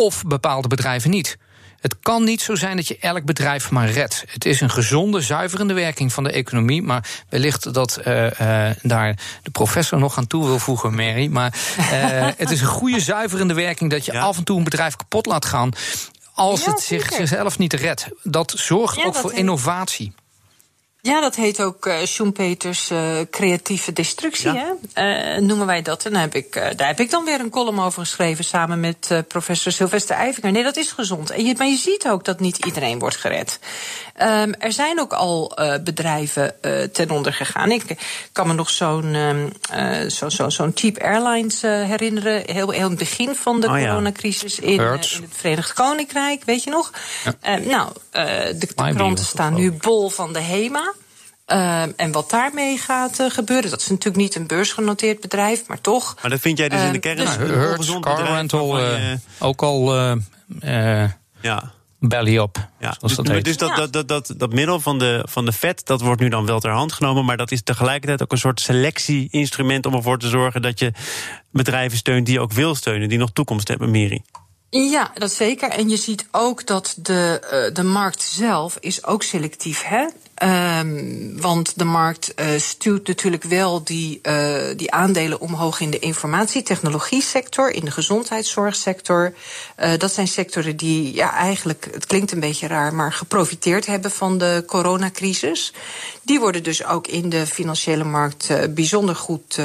of 0.00 0.24
bepaalde 0.26 0.68
bedrijven 0.68 1.10
niet. 1.10 1.38
Het 1.80 1.96
kan 2.00 2.24
niet 2.24 2.40
zo 2.40 2.54
zijn 2.54 2.76
dat 2.76 2.88
je 2.88 2.98
elk 3.00 3.24
bedrijf 3.24 3.70
maar 3.70 3.90
redt. 3.90 4.24
Het 4.26 4.44
is 4.44 4.60
een 4.60 4.70
gezonde, 4.70 5.20
zuiverende 5.20 5.74
werking 5.74 6.12
van 6.12 6.24
de 6.24 6.30
economie. 6.30 6.82
Maar 6.82 7.08
wellicht 7.28 7.74
dat 7.74 8.00
uh, 8.06 8.24
uh, 8.24 8.70
daar 8.82 9.18
de 9.42 9.50
professor 9.50 9.98
nog 9.98 10.18
aan 10.18 10.26
toe 10.26 10.44
wil 10.44 10.58
voegen, 10.58 10.94
Mary. 10.94 11.26
Maar 11.26 11.54
uh, 11.78 11.86
het 12.36 12.50
is 12.50 12.60
een 12.60 12.66
goede, 12.66 13.00
zuiverende 13.00 13.54
werking 13.54 13.90
dat 13.90 14.04
je 14.04 14.12
ja. 14.12 14.20
af 14.20 14.36
en 14.36 14.44
toe 14.44 14.58
een 14.58 14.64
bedrijf 14.64 14.96
kapot 14.96 15.26
laat 15.26 15.44
gaan. 15.44 15.70
als 16.34 16.64
ja, 16.64 16.70
het 16.70 16.80
zich, 16.80 17.12
zichzelf 17.12 17.58
niet 17.58 17.72
redt. 17.72 18.08
Dat 18.22 18.54
zorgt 18.56 18.96
ja, 18.96 19.04
ook 19.04 19.12
dat 19.12 19.22
voor 19.22 19.32
innovatie. 19.32 20.12
Ja, 21.00 21.20
dat 21.20 21.34
heet 21.34 21.62
ook 21.62 21.86
uh, 21.86 21.94
Schoenpeters 22.04 22.90
uh, 22.90 23.00
creatieve 23.30 23.92
destructie, 23.92 24.52
ja. 24.52 24.76
hè? 24.94 25.36
Uh, 25.36 25.42
noemen 25.42 25.66
wij 25.66 25.82
dat. 25.82 26.04
En 26.04 26.12
daar 26.12 26.22
heb, 26.22 26.34
ik, 26.34 26.52
daar 26.76 26.86
heb 26.86 27.00
ik 27.00 27.10
dan 27.10 27.24
weer 27.24 27.40
een 27.40 27.50
column 27.50 27.80
over 27.80 28.00
geschreven... 28.00 28.44
samen 28.44 28.80
met 28.80 29.24
professor 29.28 29.72
Sylvester 29.72 30.16
Eifinger. 30.16 30.52
Nee, 30.52 30.62
dat 30.62 30.76
is 30.76 30.92
gezond. 30.92 31.30
En 31.30 31.44
je, 31.44 31.54
maar 31.58 31.66
je 31.66 31.76
ziet 31.76 32.08
ook 32.08 32.24
dat 32.24 32.40
niet 32.40 32.64
iedereen 32.64 32.98
wordt 32.98 33.16
gered. 33.16 33.58
Um, 34.22 34.54
er 34.54 34.72
zijn 34.72 35.00
ook 35.00 35.12
al 35.12 35.58
bedrijven 35.84 36.54
ten 36.92 37.10
onder 37.10 37.32
gegaan. 37.32 37.70
Ik 37.70 37.84
kan 38.32 38.46
me 38.46 38.52
nog 38.52 38.70
zo'n 38.70 39.14
um, 39.14 39.52
zo, 40.10 40.28
zo, 40.28 40.48
zo'n 40.48 40.72
Cheap 40.74 40.98
Airlines 40.98 41.62
herinneren. 41.62 42.42
Heel, 42.46 42.70
heel 42.70 42.88
het 42.88 42.98
begin 42.98 43.34
van 43.34 43.60
de 43.60 43.66
oh, 43.66 43.72
coronacrisis 43.72 44.58
in, 44.58 44.72
in, 44.72 44.80
het 44.80 45.20
Verenigd 45.30 45.72
Koninkrijk, 45.72 46.42
weet 46.44 46.64
je 46.64 46.70
nog? 46.70 46.92
Ja. 47.42 47.56
nou, 47.56 47.92
de, 48.10 48.56
de 48.58 48.92
kranten 48.94 49.24
staan 49.24 49.54
nu 49.54 49.72
bol 49.72 50.08
van 50.08 50.32
de 50.32 50.40
HEMA... 50.40 50.94
Uh, 51.52 51.82
en 52.00 52.12
wat 52.12 52.30
daarmee 52.30 52.78
gaat 52.78 53.20
uh, 53.20 53.30
gebeuren, 53.30 53.70
dat 53.70 53.80
is 53.80 53.88
natuurlijk 53.88 54.16
niet 54.16 54.34
een 54.34 54.46
beursgenoteerd 54.46 55.20
bedrijf, 55.20 55.66
maar 55.66 55.80
toch. 55.80 56.16
Maar 56.20 56.30
dat 56.30 56.40
vind 56.40 56.58
jij 56.58 56.68
dus 56.68 56.80
uh, 56.80 56.86
in 56.86 56.92
de 56.92 56.98
kern 56.98 57.16
dus, 57.16 57.36
een 57.36 57.50
Hertz, 57.50 57.98
Car 58.00 58.22
Rental, 58.22 58.78
je... 58.78 59.18
ook 59.38 59.62
al 59.62 59.94
ja. 61.40 61.72
belly 61.98 62.38
up. 62.38 62.68
Ja, 62.80 62.96
dus, 63.00 63.14
dat, 63.14 63.44
dus 63.44 63.56
dat, 63.56 63.76
dat, 63.76 63.92
dat, 63.92 64.08
dat, 64.08 64.34
dat 64.36 64.52
middel 64.52 64.80
van 64.80 64.98
de, 64.98 65.24
van 65.28 65.44
de 65.44 65.52
vet, 65.52 65.86
dat 65.86 66.00
wordt 66.00 66.20
nu 66.20 66.28
dan 66.28 66.46
wel 66.46 66.60
ter 66.60 66.70
hand 66.70 66.92
genomen, 66.92 67.24
maar 67.24 67.36
dat 67.36 67.50
is 67.50 67.62
tegelijkertijd 67.62 68.22
ook 68.22 68.32
een 68.32 68.38
soort 68.38 68.60
selectie-instrument 68.60 69.86
om 69.86 69.94
ervoor 69.94 70.18
te 70.18 70.28
zorgen 70.28 70.62
dat 70.62 70.78
je 70.78 70.92
bedrijven 71.50 71.98
steunt 71.98 72.26
die 72.26 72.34
je 72.34 72.40
ook 72.40 72.52
wil 72.52 72.74
steunen, 72.74 73.08
die 73.08 73.18
nog 73.18 73.30
toekomst 73.32 73.68
hebben, 73.68 73.90
Miri. 73.90 74.22
Ja, 74.70 75.10
dat 75.14 75.32
zeker. 75.32 75.70
En 75.70 75.88
je 75.88 75.96
ziet 75.96 76.28
ook 76.30 76.66
dat 76.66 76.94
de, 77.02 77.40
uh, 77.68 77.74
de 77.74 77.82
markt 77.82 78.22
zelf 78.22 78.76
is 78.80 79.04
ook 79.04 79.22
selectief. 79.22 79.82
Hè? 79.82 80.08
Um, 80.42 81.40
want 81.40 81.78
de 81.78 81.84
markt 81.84 82.32
uh, 82.36 82.46
stuurt 82.58 83.06
natuurlijk 83.06 83.42
wel 83.42 83.84
die, 83.84 84.18
uh, 84.22 84.56
die 84.76 84.92
aandelen 84.92 85.40
omhoog 85.40 85.80
in 85.80 85.90
de 85.90 85.98
informatietechnologie 85.98 87.22
sector, 87.22 87.70
in 87.70 87.84
de 87.84 87.90
gezondheidszorgsector. 87.90 89.34
Uh, 89.78 89.90
dat 89.98 90.12
zijn 90.12 90.28
sectoren 90.28 90.76
die 90.76 91.14
ja, 91.14 91.32
eigenlijk, 91.32 91.88
het 91.92 92.06
klinkt 92.06 92.32
een 92.32 92.40
beetje 92.40 92.66
raar, 92.66 92.94
maar 92.94 93.12
geprofiteerd 93.12 93.86
hebben 93.86 94.10
van 94.10 94.38
de 94.38 94.64
coronacrisis. 94.66 95.72
Die 96.22 96.40
worden 96.40 96.62
dus 96.62 96.84
ook 96.84 97.06
in 97.06 97.28
de 97.28 97.46
financiële 97.46 98.04
markt 98.04 98.74
bijzonder 98.74 99.16
goed 99.16 99.60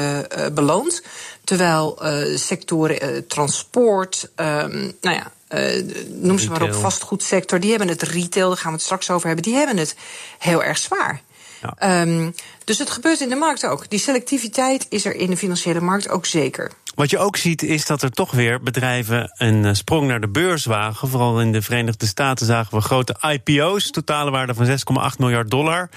beloond. 0.54 1.04
Terwijl 1.44 2.00
sectoren 2.36 3.28
transport, 3.28 4.30
um, 4.36 4.94
nou 5.02 5.16
ja, 5.16 5.32
uh, 5.54 5.96
noem 6.08 6.40
ze 6.40 6.50
maar 6.50 6.62
op, 6.62 6.74
vastgoedsector, 6.74 7.60
die 7.60 7.70
hebben 7.70 7.88
het 7.88 8.02
retail, 8.02 8.48
daar 8.48 8.58
gaan 8.58 8.72
we 8.72 8.78
het 8.78 8.86
straks 8.86 9.10
over 9.10 9.26
hebben, 9.28 9.44
die 9.46 9.56
hebben 9.56 9.78
het 9.78 9.96
heel 10.40 10.64
erg 10.64 10.78
zwaar. 10.78 11.22
Ja. 11.62 12.02
Um, 12.02 12.34
dus 12.64 12.78
het 12.78 12.90
gebeurt 12.90 13.20
in 13.20 13.30
de 13.30 13.36
markt 13.36 13.66
ook. 13.66 13.90
Die 13.90 14.00
selectiviteit 14.00 14.86
is 14.90 15.06
er 15.06 15.16
in 15.16 15.30
de 15.30 15.38
financiële 15.38 15.82
markt 15.82 16.10
ook 16.10 16.26
zeker. 16.26 16.72
Wat 16.96 17.10
je 17.10 17.18
ook 17.18 17.38
ziet 17.38 17.64
is 17.64 17.86
dat 17.86 18.02
er 18.02 18.12
toch 18.12 18.32
weer 18.32 18.62
bedrijven 18.62 19.32
een 19.38 19.66
eh, 19.66 19.74
sprong 19.74 20.08
naar 20.08 20.22
de 20.22 20.30
beurs 20.30 20.66
wagen. 20.66 21.08
Vooral 21.08 21.42
in 21.42 21.52
de 21.52 21.62
Verenigde 21.62 22.06
Staten 22.06 22.46
zagen 22.46 22.78
we 22.78 22.84
grote 22.84 23.16
IPO's, 23.22 23.92
totale 23.92 24.32
waarde 24.32 24.54
van 24.54 24.68
6,8 24.68 25.18
miljard 25.18 25.50
dollar. 25.50 25.90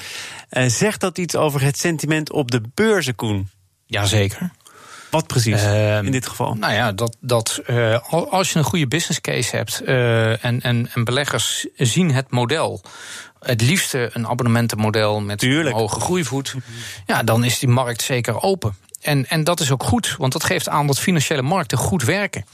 Uh, 0.50 0.66
zegt 0.66 1.00
dat 1.00 1.18
iets 1.18 1.36
over 1.36 1.62
het 1.62 1.78
sentiment 1.78 2.32
op 2.32 2.50
de 2.50 2.60
beurzen, 2.74 3.14
Koen? 3.14 3.48
Jazeker. 3.86 4.50
Wat 5.10 5.26
precies 5.26 5.62
uh, 5.62 6.02
in 6.02 6.10
dit 6.10 6.26
geval? 6.26 6.54
Nou 6.54 6.72
ja, 6.72 6.92
dat, 6.92 7.16
dat 7.20 7.60
uh, 7.66 7.98
als 8.10 8.52
je 8.52 8.58
een 8.58 8.64
goede 8.64 8.86
business 8.86 9.20
case 9.20 9.56
hebt 9.56 9.82
uh, 9.84 10.44
en, 10.44 10.60
en, 10.60 10.90
en 10.94 11.04
beleggers 11.04 11.66
zien 11.76 12.12
het 12.12 12.30
model 12.30 12.82
het 13.40 13.60
liefste 13.60 14.10
een 14.12 14.26
abonnementenmodel 14.26 15.20
met 15.20 15.42
een 15.42 15.72
hoge 15.72 16.00
groeivoet. 16.00 16.54
Ja, 17.06 17.22
dan 17.22 17.44
is 17.44 17.58
die 17.58 17.68
markt 17.68 18.02
zeker 18.02 18.42
open. 18.42 18.76
En, 19.00 19.28
en 19.28 19.44
dat 19.44 19.60
is 19.60 19.70
ook 19.70 19.82
goed, 19.82 20.14
want 20.18 20.32
dat 20.32 20.44
geeft 20.44 20.68
aan 20.68 20.86
dat 20.86 20.98
financiële 20.98 21.42
markten 21.42 21.78
goed 21.78 22.02
werken. 22.02 22.46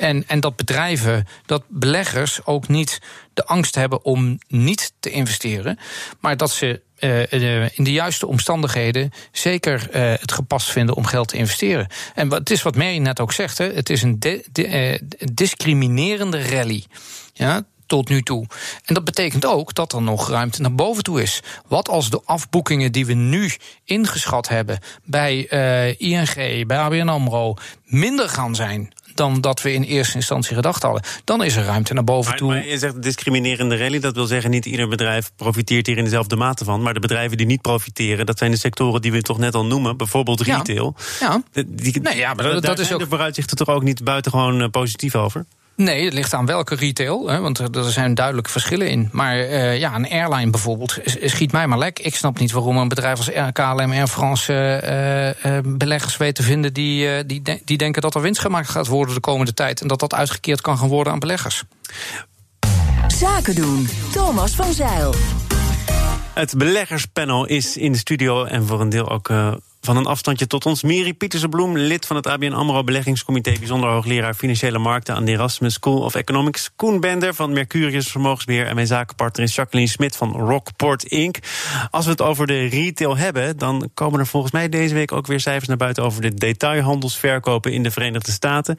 En, 0.00 0.24
en 0.26 0.40
dat 0.40 0.56
bedrijven, 0.56 1.26
dat 1.46 1.62
beleggers 1.68 2.44
ook 2.44 2.68
niet 2.68 3.00
de 3.34 3.44
angst 3.44 3.74
hebben 3.74 4.04
om 4.04 4.38
niet 4.48 4.92
te 5.00 5.10
investeren, 5.10 5.78
maar 6.20 6.36
dat 6.36 6.50
ze 6.50 6.80
uh, 7.00 7.68
in 7.78 7.84
de 7.84 7.92
juiste 7.92 8.26
omstandigheden 8.26 9.10
zeker 9.32 9.88
uh, 9.92 10.12
het 10.20 10.32
gepast 10.32 10.70
vinden 10.70 10.96
om 10.96 11.04
geld 11.04 11.28
te 11.28 11.36
investeren. 11.36 11.86
En 12.14 12.30
het 12.30 12.50
is 12.50 12.62
wat 12.62 12.76
Mary 12.76 12.98
net 12.98 13.20
ook 13.20 13.32
zegt, 13.32 13.58
hè, 13.58 13.72
het 13.72 13.90
is 13.90 14.02
een 14.02 14.20
de, 14.20 14.44
de, 14.52 15.00
discriminerende 15.32 16.48
rally. 16.48 16.84
Ja, 17.32 17.64
tot 17.90 18.08
nu 18.08 18.22
toe. 18.22 18.46
En 18.84 18.94
dat 18.94 19.04
betekent 19.04 19.46
ook 19.46 19.74
dat 19.74 19.92
er 19.92 20.02
nog 20.02 20.28
ruimte 20.28 20.60
naar 20.60 20.74
boven 20.74 21.02
toe 21.02 21.22
is. 21.22 21.42
Wat 21.68 21.88
als 21.88 22.10
de 22.10 22.20
afboekingen 22.24 22.92
die 22.92 23.06
we 23.06 23.12
nu 23.12 23.52
ingeschat 23.84 24.48
hebben 24.48 24.78
bij 25.04 25.46
uh, 25.50 26.00
ING, 26.00 26.66
bij 26.66 26.78
ABN 26.78 27.08
AMRO, 27.08 27.54
minder 27.84 28.28
gaan 28.28 28.54
zijn 28.54 28.92
dan 29.14 29.40
dat 29.40 29.62
we 29.62 29.72
in 29.72 29.82
eerste 29.82 30.14
instantie 30.14 30.54
gedacht 30.54 30.82
hadden. 30.82 31.02
Dan 31.24 31.44
is 31.44 31.56
er 31.56 31.64
ruimte 31.64 31.94
naar 31.94 32.04
boven 32.04 32.36
toe. 32.36 32.48
Maar 32.48 32.66
je 32.66 32.78
zegt 32.78 33.02
discriminerende 33.02 33.76
rally, 33.76 34.00
dat 34.00 34.14
wil 34.14 34.26
zeggen 34.26 34.50
niet 34.50 34.66
ieder 34.66 34.88
bedrijf 34.88 35.30
profiteert 35.36 35.86
hier 35.86 35.98
in 35.98 36.04
dezelfde 36.04 36.36
mate 36.36 36.64
van. 36.64 36.82
Maar 36.82 36.94
de 36.94 37.00
bedrijven 37.00 37.36
die 37.36 37.46
niet 37.46 37.60
profiteren, 37.60 38.26
dat 38.26 38.38
zijn 38.38 38.50
de 38.50 38.56
sectoren 38.56 39.02
die 39.02 39.12
we 39.12 39.22
toch 39.22 39.38
net 39.38 39.54
al 39.54 39.66
noemen, 39.66 39.96
bijvoorbeeld 39.96 40.40
retail. 40.40 40.94
Ja, 41.20 41.42
ja. 41.52 41.62
Die, 41.66 42.00
nee, 42.00 42.16
ja 42.16 42.34
maar 42.34 42.44
dat, 42.44 42.62
dat 42.62 42.78
is 42.78 42.92
ook. 42.92 42.98
de 42.98 43.06
vooruitzichten 43.06 43.56
toch 43.56 43.68
ook 43.68 43.82
niet 43.82 44.04
buitengewoon 44.04 44.60
uh, 44.60 44.68
positief 44.68 45.14
over? 45.14 45.46
Nee, 45.80 46.04
het 46.04 46.14
ligt 46.14 46.34
aan 46.34 46.46
welke 46.46 46.74
retail, 46.74 47.28
hè, 47.28 47.40
want 47.40 47.58
er, 47.58 47.90
zijn 47.90 48.14
duidelijke 48.14 48.50
verschillen 48.50 48.90
in. 48.90 49.08
Maar 49.12 49.36
uh, 49.36 49.78
ja, 49.78 49.94
een 49.94 50.10
airline 50.10 50.50
bijvoorbeeld, 50.50 50.98
schiet 51.04 51.52
mij 51.52 51.66
maar 51.66 51.78
lek. 51.78 51.98
Ik 51.98 52.14
snap 52.14 52.38
niet 52.38 52.52
waarom 52.52 52.76
een 52.76 52.88
bedrijf 52.88 53.16
als 53.16 53.30
KLM 53.52 53.92
Air 53.92 54.06
France 54.06 54.52
uh, 55.44 55.52
uh, 55.52 55.58
beleggers 55.64 56.16
weet 56.16 56.34
te 56.34 56.42
vinden 56.42 56.72
die, 56.72 57.26
die, 57.26 57.42
die 57.64 57.78
denken 57.78 58.02
dat 58.02 58.14
er 58.14 58.20
winst 58.20 58.40
gemaakt 58.40 58.68
gaat 58.68 58.86
worden 58.86 59.14
de 59.14 59.20
komende 59.20 59.54
tijd. 59.54 59.80
En 59.80 59.88
dat 59.88 60.00
dat 60.00 60.14
uitgekeerd 60.14 60.60
kan 60.60 60.78
gaan 60.78 60.88
worden 60.88 61.12
aan 61.12 61.18
beleggers. 61.18 61.64
Zaken 63.08 63.54
doen. 63.54 63.88
Thomas 64.12 64.54
van 64.54 64.72
Zeil. 64.72 65.14
Het 66.34 66.56
beleggerspanel 66.56 67.46
is 67.46 67.76
in 67.76 67.92
de 67.92 67.98
studio 67.98 68.44
en 68.44 68.66
voor 68.66 68.80
een 68.80 68.88
deel 68.88 69.10
ook 69.10 69.30
van 69.80 69.96
een 69.96 70.06
afstandje 70.06 70.46
tot 70.46 70.66
ons. 70.66 70.82
Miri 70.82 71.14
Pietersenbloem, 71.14 71.76
lid 71.76 72.06
van 72.06 72.16
het 72.16 72.26
ABN 72.26 72.52
AMRO 72.52 72.84
Beleggingscomité... 72.84 73.52
bijzonder 73.58 73.90
hoogleraar 73.90 74.34
Financiële 74.34 74.78
Markten 74.78 75.14
aan 75.14 75.24
de 75.24 75.32
Erasmus 75.32 75.74
School 75.74 76.00
of 76.00 76.14
Economics. 76.14 76.70
Koen 76.76 77.00
Bender 77.00 77.34
van 77.34 77.52
Mercurius 77.52 78.10
Vermogensbeheer... 78.10 78.66
en 78.66 78.74
mijn 78.74 78.86
zakenpartner 78.86 79.46
is 79.46 79.54
Jacqueline 79.54 79.90
Smit 79.90 80.16
van 80.16 80.32
Rockport 80.32 81.04
Inc. 81.04 81.38
Als 81.90 82.04
we 82.04 82.10
het 82.10 82.22
over 82.22 82.46
de 82.46 82.66
retail 82.66 83.16
hebben... 83.16 83.58
dan 83.58 83.90
komen 83.94 84.20
er 84.20 84.26
volgens 84.26 84.52
mij 84.52 84.68
deze 84.68 84.94
week 84.94 85.12
ook 85.12 85.26
weer 85.26 85.40
cijfers 85.40 85.68
naar 85.68 85.76
buiten... 85.76 86.04
over 86.04 86.22
de 86.22 86.34
detailhandelsverkopen 86.34 87.72
in 87.72 87.82
de 87.82 87.90
Verenigde 87.90 88.32
Staten. 88.32 88.78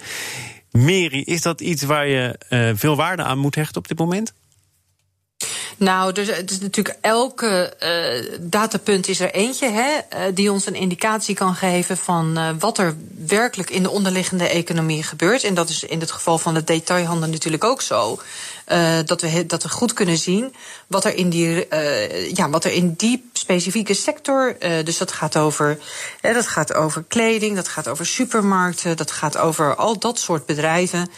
Miri, 0.71 1.23
is 1.23 1.41
dat 1.41 1.61
iets 1.61 1.83
waar 1.83 2.07
je 2.07 2.39
uh, 2.49 2.69
veel 2.73 2.95
waarde 2.95 3.23
aan 3.23 3.37
moet 3.37 3.55
hechten 3.55 3.77
op 3.77 3.87
dit 3.87 3.97
moment? 3.97 4.33
Nou, 5.81 6.11
dus 6.11 6.27
het 6.27 6.51
is 6.51 6.59
natuurlijk 6.59 6.97
elke 7.01 7.73
uh, 7.83 8.37
datapunt 8.41 9.07
is 9.07 9.19
er 9.19 9.31
eentje 9.31 9.69
hè, 9.69 9.89
uh, 9.89 10.21
die 10.33 10.51
ons 10.51 10.65
een 10.65 10.75
indicatie 10.75 11.35
kan 11.35 11.55
geven 11.55 11.97
van 11.97 12.37
uh, 12.37 12.49
wat 12.59 12.77
er 12.77 12.95
werkelijk 13.25 13.69
in 13.69 13.83
de 13.83 13.89
onderliggende 13.89 14.47
economie 14.47 15.03
gebeurt. 15.03 15.43
En 15.43 15.53
dat 15.53 15.69
is 15.69 15.83
in 15.83 15.99
het 15.99 16.11
geval 16.11 16.37
van 16.37 16.53
de 16.53 16.63
detailhandel 16.63 17.29
natuurlijk 17.29 17.63
ook 17.63 17.81
zo. 17.81 18.19
Uh, 18.71 18.99
dat, 19.05 19.21
we, 19.21 19.45
dat 19.45 19.63
we 19.63 19.69
goed 19.69 19.93
kunnen 19.93 20.17
zien 20.17 20.53
wat 20.87 21.05
er 21.05 21.15
in 21.15 21.29
die, 21.29 21.65
uh, 21.69 22.31
ja, 22.31 22.49
wat 22.49 22.65
er 22.65 22.71
in 22.71 22.93
die 22.97 23.29
specifieke 23.33 23.93
sector. 23.93 24.55
Uh, 24.59 24.71
dus 24.83 24.97
dat 24.97 25.11
gaat 25.11 25.37
over, 25.37 25.77
dat 26.21 26.47
gaat 26.47 26.73
over 26.73 27.03
kleding, 27.07 27.55
dat 27.55 27.67
gaat 27.67 27.87
over 27.87 28.05
supermarkten, 28.05 28.97
dat 28.97 29.11
gaat 29.11 29.37
over 29.37 29.75
al 29.75 29.99
dat 29.99 30.19
soort 30.19 30.45
bedrijven. 30.45 31.09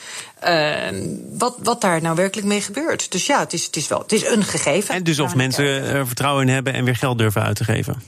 wat, 1.37 1.55
wat 1.63 1.81
daar 1.81 2.01
nou 2.01 2.15
werkelijk 2.15 2.47
mee 2.47 2.61
gebeurt. 2.61 3.11
Dus 3.11 3.25
ja, 3.25 3.39
het 3.39 3.53
is, 3.53 3.65
het 3.65 3.75
is 3.75 3.87
wel 3.87 3.99
het 3.99 4.11
is 4.11 4.25
een 4.27 4.43
gegeven. 4.43 4.95
En 4.95 5.03
dus 5.03 5.19
of 5.19 5.35
mensen 5.35 5.65
er 5.65 6.07
vertrouwen 6.07 6.47
in 6.47 6.53
hebben 6.53 6.73
en 6.73 6.85
weer 6.85 6.95
geld 6.95 7.17
durven 7.17 7.43
uit 7.43 7.55
te 7.55 7.63
geven. 7.63 8.01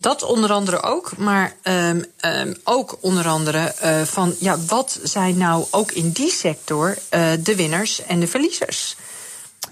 Dat 0.00 0.22
onder 0.22 0.52
andere 0.52 0.82
ook, 0.82 1.16
maar 1.16 1.52
um, 1.62 2.04
um, 2.20 2.56
ook 2.64 2.98
onder 3.00 3.26
andere 3.26 3.74
uh, 3.82 4.02
van 4.02 4.34
ja, 4.40 4.58
wat 4.66 4.98
zijn 5.02 5.36
nou 5.36 5.66
ook 5.70 5.92
in 5.92 6.10
die 6.10 6.30
sector 6.30 6.88
uh, 6.88 7.30
de 7.40 7.56
winnaars 7.56 8.02
en 8.02 8.20
de 8.20 8.26
verliezers? 8.26 8.96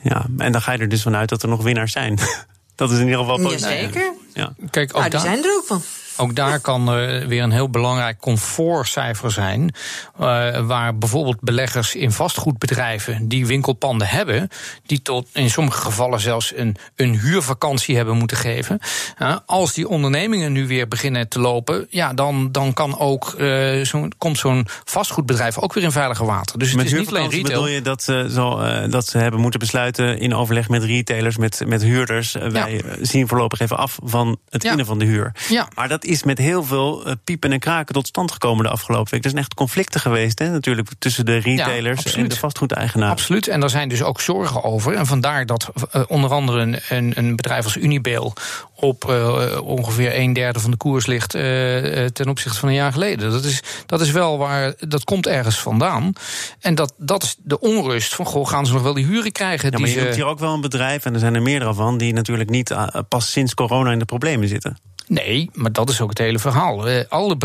Ja, 0.02 0.26
en 0.38 0.52
dan 0.52 0.62
ga 0.62 0.72
je 0.72 0.78
er 0.78 0.88
dus 0.88 1.02
vanuit 1.02 1.28
dat 1.28 1.42
er 1.42 1.48
nog 1.48 1.62
winnaars 1.62 1.92
zijn. 1.92 2.18
dat 2.74 2.90
is 2.90 2.98
in 2.98 3.04
ieder 3.04 3.18
geval 3.18 3.36
positief. 3.36 3.68
Jazeker. 3.68 4.12
Ja. 4.34 4.54
Kijk, 4.70 4.90
ook 4.90 4.98
nou, 4.98 5.10
die 5.10 5.20
zijn 5.20 5.44
er 5.44 5.56
ook 5.56 5.64
van. 5.66 5.82
Ook 6.16 6.34
daar 6.34 6.60
kan 6.60 6.84
weer 7.28 7.42
een 7.42 7.50
heel 7.50 7.70
belangrijk 7.70 8.18
comfortcijfer 8.18 9.30
zijn. 9.30 9.74
Uh, 10.20 10.66
waar 10.66 10.98
bijvoorbeeld 10.98 11.40
beleggers 11.40 11.94
in 11.94 12.12
vastgoedbedrijven 12.12 13.28
die 13.28 13.46
winkelpanden 13.46 14.08
hebben, 14.08 14.48
die 14.86 15.02
tot 15.02 15.28
in 15.32 15.50
sommige 15.50 15.80
gevallen 15.80 16.20
zelfs 16.20 16.52
een, 16.56 16.76
een 16.96 17.18
huurvakantie 17.18 17.96
hebben 17.96 18.16
moeten 18.16 18.36
geven. 18.36 18.78
Uh, 19.18 19.36
als 19.46 19.72
die 19.72 19.88
ondernemingen 19.88 20.52
nu 20.52 20.66
weer 20.66 20.88
beginnen 20.88 21.28
te 21.28 21.40
lopen, 21.40 21.86
ja, 21.90 22.14
dan, 22.14 22.52
dan 22.52 22.72
kan 22.72 22.98
ook, 22.98 23.34
uh, 23.38 23.84
zo, 23.84 24.08
komt 24.18 24.38
zo'n 24.38 24.66
vastgoedbedrijf 24.84 25.58
ook 25.58 25.72
weer 25.72 25.84
in 25.84 25.92
veilige 25.92 26.24
water. 26.24 26.58
Dus 26.58 26.72
het 26.72 26.84
is 26.84 26.92
niet 26.92 27.08
alleen 27.08 27.30
retail. 27.30 27.42
bedoel 27.42 27.66
je 27.66 27.82
dat, 27.82 28.02
ze 28.02 28.28
zo, 28.30 28.60
dat 28.88 29.06
ze 29.06 29.18
hebben 29.18 29.40
moeten 29.40 29.60
besluiten 29.60 30.18
in 30.18 30.34
overleg 30.34 30.68
met 30.68 30.84
retailers, 30.84 31.36
met, 31.36 31.62
met 31.66 31.82
huurders. 31.82 32.32
wij 32.32 32.82
ja. 32.84 32.96
zien 33.00 33.28
voorlopig 33.28 33.60
even 33.60 33.76
af 33.76 33.98
van 34.02 34.38
het 34.48 34.62
ja. 34.62 34.70
innen 34.70 34.86
van 34.86 34.98
de 34.98 35.04
huur. 35.04 35.32
Ja. 35.48 35.68
Maar 35.74 35.88
dat 35.88 36.04
is 36.06 36.22
met 36.22 36.38
heel 36.38 36.64
veel 36.64 37.06
uh, 37.06 37.12
piepen 37.24 37.52
en 37.52 37.58
kraken 37.58 37.94
tot 37.94 38.06
stand 38.06 38.32
gekomen 38.32 38.64
de 38.64 38.70
afgelopen 38.70 39.12
week. 39.12 39.24
Er 39.24 39.30
zijn 39.30 39.42
echt 39.42 39.54
conflicten 39.54 40.00
geweest, 40.00 40.38
hè, 40.38 40.50
natuurlijk, 40.50 40.88
tussen 40.98 41.24
de 41.26 41.36
retailers 41.36 42.02
ja, 42.02 42.12
en 42.12 42.28
de 42.28 42.36
vastgoedeigenaren. 42.36 43.12
Absoluut, 43.12 43.48
en 43.48 43.60
daar 43.60 43.70
zijn 43.70 43.88
dus 43.88 44.02
ook 44.02 44.20
zorgen 44.20 44.64
over. 44.64 44.94
En 44.94 45.06
vandaar 45.06 45.46
dat 45.46 45.70
uh, 45.94 46.02
onder 46.06 46.30
andere 46.30 46.80
een, 46.88 47.12
een, 47.18 47.36
bedrijf 47.36 47.64
als 47.64 47.76
Unibail 47.76 48.32
op 48.74 49.04
uh, 49.10 49.60
ongeveer 49.62 50.18
een 50.18 50.32
derde 50.32 50.60
van 50.60 50.70
de 50.70 50.76
koers 50.76 51.06
ligt 51.06 51.30
ten 51.30 52.28
opzichte 52.28 52.58
van 52.58 52.68
een 52.68 52.74
jaar 52.74 52.92
geleden. 52.92 53.30
Dat 53.30 53.44
is, 53.44 53.62
dat 53.86 54.00
is 54.00 54.10
wel 54.10 54.38
waar, 54.38 54.74
dat 54.78 55.04
komt 55.04 55.26
ergens 55.26 55.58
vandaan. 55.58 56.12
En 56.60 56.74
dat, 56.74 56.94
dat 56.96 57.22
is 57.22 57.36
de 57.42 57.60
onrust 57.60 58.14
van, 58.14 58.26
goh, 58.26 58.48
gaan 58.48 58.66
ze 58.66 58.72
nog 58.72 58.82
wel 58.82 58.94
die 58.94 59.06
huren 59.06 59.32
krijgen? 59.32 59.70
Ja, 59.70 59.78
maar 59.78 59.88
je 59.88 59.98
hebt 59.98 60.14
hier 60.14 60.26
ook 60.26 60.38
wel 60.38 60.54
een 60.54 60.60
bedrijf, 60.60 61.04
en 61.04 61.14
er 61.14 61.20
zijn 61.20 61.34
er 61.34 61.42
meerdere 61.42 61.74
van, 61.74 61.98
die 61.98 62.12
natuurlijk 62.12 62.50
niet 62.50 62.74
pas 63.08 63.30
sinds 63.30 63.54
corona 63.54 63.92
in 63.92 63.98
de 63.98 64.04
problemen 64.04 64.48
zitten. 64.48 64.76
Nee, 65.06 65.50
maar 65.52 65.72
dat 65.72 65.88
is 65.88 66.00
ook 66.00 66.08
het 66.08 66.18
hele 66.18 66.38
verhaal. 66.38 66.88
Uh, 66.88 67.00
alle 67.08 67.36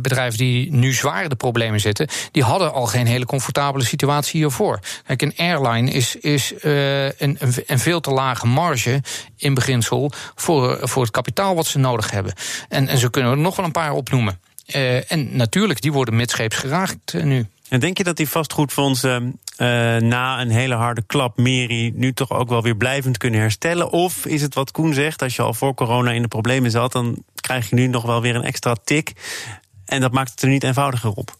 bedrijven 0.00 0.38
die 0.38 0.72
nu 0.72 0.92
zwaar 0.92 1.28
de 1.28 1.34
problemen 1.34 1.80
zitten, 1.80 2.08
die 2.30 2.42
hadden 2.42 2.72
al 2.72 2.86
geen 2.86 3.06
hele 3.06 3.26
comfortabele 3.26 3.84
situatie 3.84 4.40
hiervoor. 4.40 4.78
Kijk, 5.06 5.22
een 5.22 5.36
airline 5.36 5.90
is, 5.90 6.16
is 6.16 6.52
uh, 6.64 7.04
een, 7.04 7.38
een 7.66 7.78
veel 7.78 8.00
te 8.00 8.10
lage 8.10 8.46
marge 8.46 9.02
in 9.36 9.54
beginsel 9.54 10.12
voor, 10.34 10.78
voor 10.82 11.02
het 11.02 11.12
kapitaal 11.12 11.54
wat 11.54 11.66
ze 11.66 11.78
nodig 11.78 12.10
hebben. 12.10 12.32
En, 12.68 12.88
en 12.88 12.98
zo 12.98 13.08
kunnen 13.08 13.30
we 13.30 13.36
er 13.36 13.42
nog 13.42 13.56
wel 13.56 13.64
een 13.64 13.72
paar 13.72 13.92
opnoemen. 13.92 14.40
En 15.08 15.36
natuurlijk, 15.36 15.80
die 15.80 15.92
worden 15.92 16.16
midscheeps 16.16 16.56
geraakt 16.56 17.14
nu. 17.22 17.46
En 17.72 17.80
denk 17.80 17.98
je 17.98 18.04
dat 18.04 18.16
die 18.16 18.28
vastgoedfondsen 18.28 19.40
uh, 19.58 19.66
na 19.96 20.40
een 20.40 20.50
hele 20.50 20.74
harde 20.74 21.02
klap, 21.06 21.38
Meri, 21.38 21.92
nu 21.94 22.12
toch 22.12 22.30
ook 22.30 22.48
wel 22.48 22.62
weer 22.62 22.76
blijvend 22.76 23.18
kunnen 23.18 23.40
herstellen? 23.40 23.90
Of 23.90 24.26
is 24.26 24.42
het 24.42 24.54
wat 24.54 24.70
Koen 24.70 24.94
zegt, 24.94 25.22
als 25.22 25.36
je 25.36 25.42
al 25.42 25.54
voor 25.54 25.74
corona 25.74 26.10
in 26.10 26.22
de 26.22 26.28
problemen 26.28 26.70
zat, 26.70 26.92
dan 26.92 27.24
krijg 27.40 27.68
je 27.68 27.74
nu 27.74 27.86
nog 27.86 28.02
wel 28.02 28.20
weer 28.20 28.34
een 28.34 28.44
extra 28.44 28.76
tik. 28.84 29.12
En 29.84 30.00
dat 30.00 30.12
maakt 30.12 30.30
het 30.30 30.42
er 30.42 30.48
niet 30.48 30.64
eenvoudiger 30.64 31.10
op. 31.10 31.36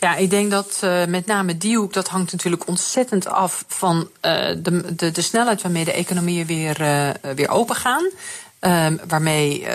Ja, 0.00 0.16
ik 0.16 0.30
denk 0.30 0.50
dat 0.50 0.80
uh, 0.84 1.04
met 1.06 1.26
name 1.26 1.56
die 1.56 1.76
hoek, 1.76 1.92
dat 1.92 2.08
hangt 2.08 2.32
natuurlijk 2.32 2.66
ontzettend 2.66 3.26
af 3.26 3.64
van 3.68 3.96
uh, 3.96 4.32
de, 4.58 4.94
de, 4.94 5.10
de 5.10 5.22
snelheid 5.22 5.62
waarmee 5.62 5.84
de 5.84 5.92
economieën 5.92 6.46
weer, 6.46 6.80
uh, 6.80 7.10
weer 7.34 7.48
open 7.48 7.76
gaan. 7.76 8.10
Um, 8.60 9.00
waarmee 9.08 9.60
uh, 9.60 9.68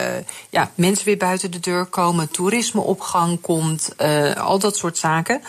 ja, 0.49 0.71
mensen 0.75 1.05
weer 1.05 1.17
buiten 1.17 1.51
de 1.51 1.59
deur 1.59 1.85
komen, 1.85 2.31
toerisme 2.31 2.81
op 2.81 3.01
gang 3.01 3.41
komt, 3.41 3.93
uh, 4.01 4.35
al 4.35 4.59
dat 4.59 4.77
soort 4.77 4.97
zaken. 4.97 5.41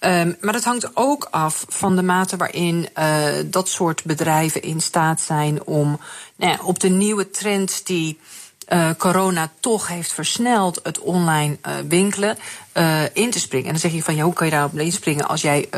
Um, 0.00 0.36
maar 0.40 0.52
dat 0.52 0.64
hangt 0.64 0.90
ook 0.96 1.28
af 1.30 1.64
van 1.68 1.96
de 1.96 2.02
mate 2.02 2.36
waarin 2.36 2.88
uh, 2.98 3.24
dat 3.46 3.68
soort 3.68 4.04
bedrijven 4.04 4.62
in 4.62 4.80
staat 4.80 5.20
zijn 5.20 5.64
om 5.64 6.00
nou 6.36 6.58
op 6.64 6.80
de 6.80 6.88
nieuwe 6.88 7.30
trends 7.30 7.82
die 7.82 8.18
uh, 8.68 8.90
corona 8.98 9.50
toch 9.60 9.88
heeft 9.88 10.12
versneld 10.12 10.80
het 10.82 10.98
online 10.98 11.58
uh, 11.66 11.72
winkelen 11.88 12.38
uh, 12.74 13.02
in 13.12 13.30
te 13.30 13.40
springen. 13.40 13.66
En 13.66 13.72
dan 13.72 13.80
zeg 13.80 13.92
je 13.92 14.02
van 14.02 14.14
ja, 14.14 14.24
hoe 14.24 14.32
kan 14.32 14.46
je 14.46 14.52
daarop 14.52 14.78
inspringen 14.78 15.28
als 15.28 15.42
jij, 15.42 15.68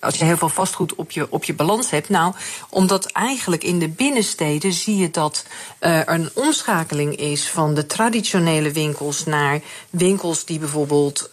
als 0.00 0.16
je 0.16 0.24
heel 0.24 0.36
veel 0.36 0.48
vastgoed 0.48 0.94
op 0.94 1.10
je, 1.10 1.26
op 1.30 1.44
je 1.44 1.54
balans 1.54 1.90
hebt? 1.90 2.08
Nou, 2.08 2.34
omdat 2.68 3.06
eigenlijk 3.06 3.64
in 3.64 3.78
de 3.78 3.88
binnensteden 3.88 4.72
zie 4.72 4.96
je 4.96 5.10
dat 5.10 5.44
er 5.78 6.08
een 6.08 6.30
omschakeling 6.34 7.16
is 7.16 7.48
van 7.48 7.74
de 7.74 7.86
traditionele 7.86 8.72
winkels 8.72 9.24
naar 9.24 9.60
winkels 9.90 10.44
die 10.44 10.58
bijvoorbeeld 10.58 11.30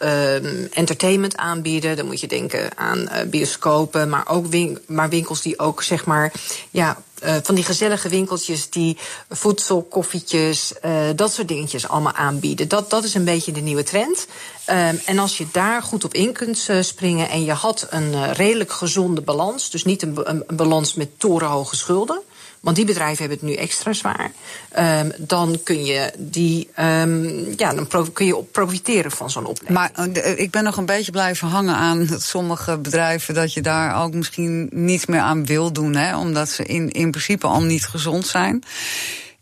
entertainment 0.72 1.38
aanbieden. 1.38 1.96
Dan 1.96 2.06
moet 2.06 2.20
je 2.20 2.28
denken 2.28 2.78
aan 2.78 3.10
bioscopen, 3.28 4.10
maar 4.10 4.28
ook 4.28 4.46
maar 4.88 5.10
winkels 5.10 5.42
die 5.42 5.60
ook 5.60 5.84
zeg 5.84 6.06
maar 6.06 6.32
ja, 6.70 6.98
uh, 7.24 7.36
van 7.44 7.56
die 7.56 7.64
gezellige 7.64 8.10
winkeltjes 8.10 8.70
die 8.70 8.98
voedsel, 9.30 9.82
koffietjes, 9.82 10.74
uh, 10.86 10.92
dat 11.16 11.34
soort 11.34 11.48
dingetjes 11.48 11.88
allemaal 11.88 12.14
aanbieden. 12.14 12.68
Dat, 12.68 12.90
dat 12.90 13.04
is 13.04 13.14
een 13.14 13.24
beetje 13.24 13.52
de 13.52 13.60
nieuwe 13.60 13.84
trend. 13.84 14.28
Um, 14.70 15.02
en 15.06 15.20
als 15.20 15.38
je 15.38 15.46
daar 15.52 15.84
goed 15.84 16.04
op 16.04 16.14
in 16.14 16.34
kunt 16.34 16.68
uh, 16.70 16.82
springen 16.82 17.30
en 17.30 17.44
je 17.44 17.52
had 17.52 17.88
een 17.90 18.34
redelijk 18.34 18.72
gezonde 18.72 19.22
balans, 19.22 19.70
dus 19.70 19.84
niet 19.84 20.02
een, 20.02 20.20
een, 20.24 20.44
een 20.48 20.56
balans 20.56 20.94
met 20.94 21.20
torenhoge 21.20 21.76
schulden. 21.76 22.22
Want 22.60 22.76
die 22.76 22.86
bedrijven 22.86 23.18
hebben 23.18 23.38
het 23.38 23.48
nu 23.48 23.54
extra 23.54 23.94
zwaar. 23.94 24.32
Um, 24.80 25.12
dan 25.18 25.60
kun 25.64 25.86
je 25.86 26.12
die, 26.18 26.70
um, 26.80 27.54
ja, 27.58 27.74
dan 27.74 27.88
kun 28.14 28.26
je 28.26 28.44
profiteren 28.52 29.12
van 29.12 29.30
zo'n 29.30 29.46
opleving. 29.46 29.78
Maar 29.78 29.92
uh, 30.08 30.40
ik 30.40 30.52
ben 30.52 30.64
nog 30.64 30.78
een 30.78 30.86
beetje 30.86 31.12
blijven 31.12 31.48
hangen 31.48 31.76
aan 31.76 32.06
dat 32.06 32.22
sommige 32.22 32.78
bedrijven 32.78 33.34
dat 33.34 33.54
je 33.54 33.62
daar 33.62 34.04
ook 34.04 34.14
misschien 34.14 34.70
niets 34.72 35.06
meer 35.06 35.20
aan 35.20 35.46
wil 35.46 35.72
doen, 35.74 35.96
hè, 35.96 36.18
omdat 36.18 36.50
ze 36.50 36.64
in, 36.64 36.92
in 36.92 37.12
principe 37.12 37.48
al 37.48 37.62
niet 37.62 37.86
gezond 37.86 38.28
zijn. 38.28 38.64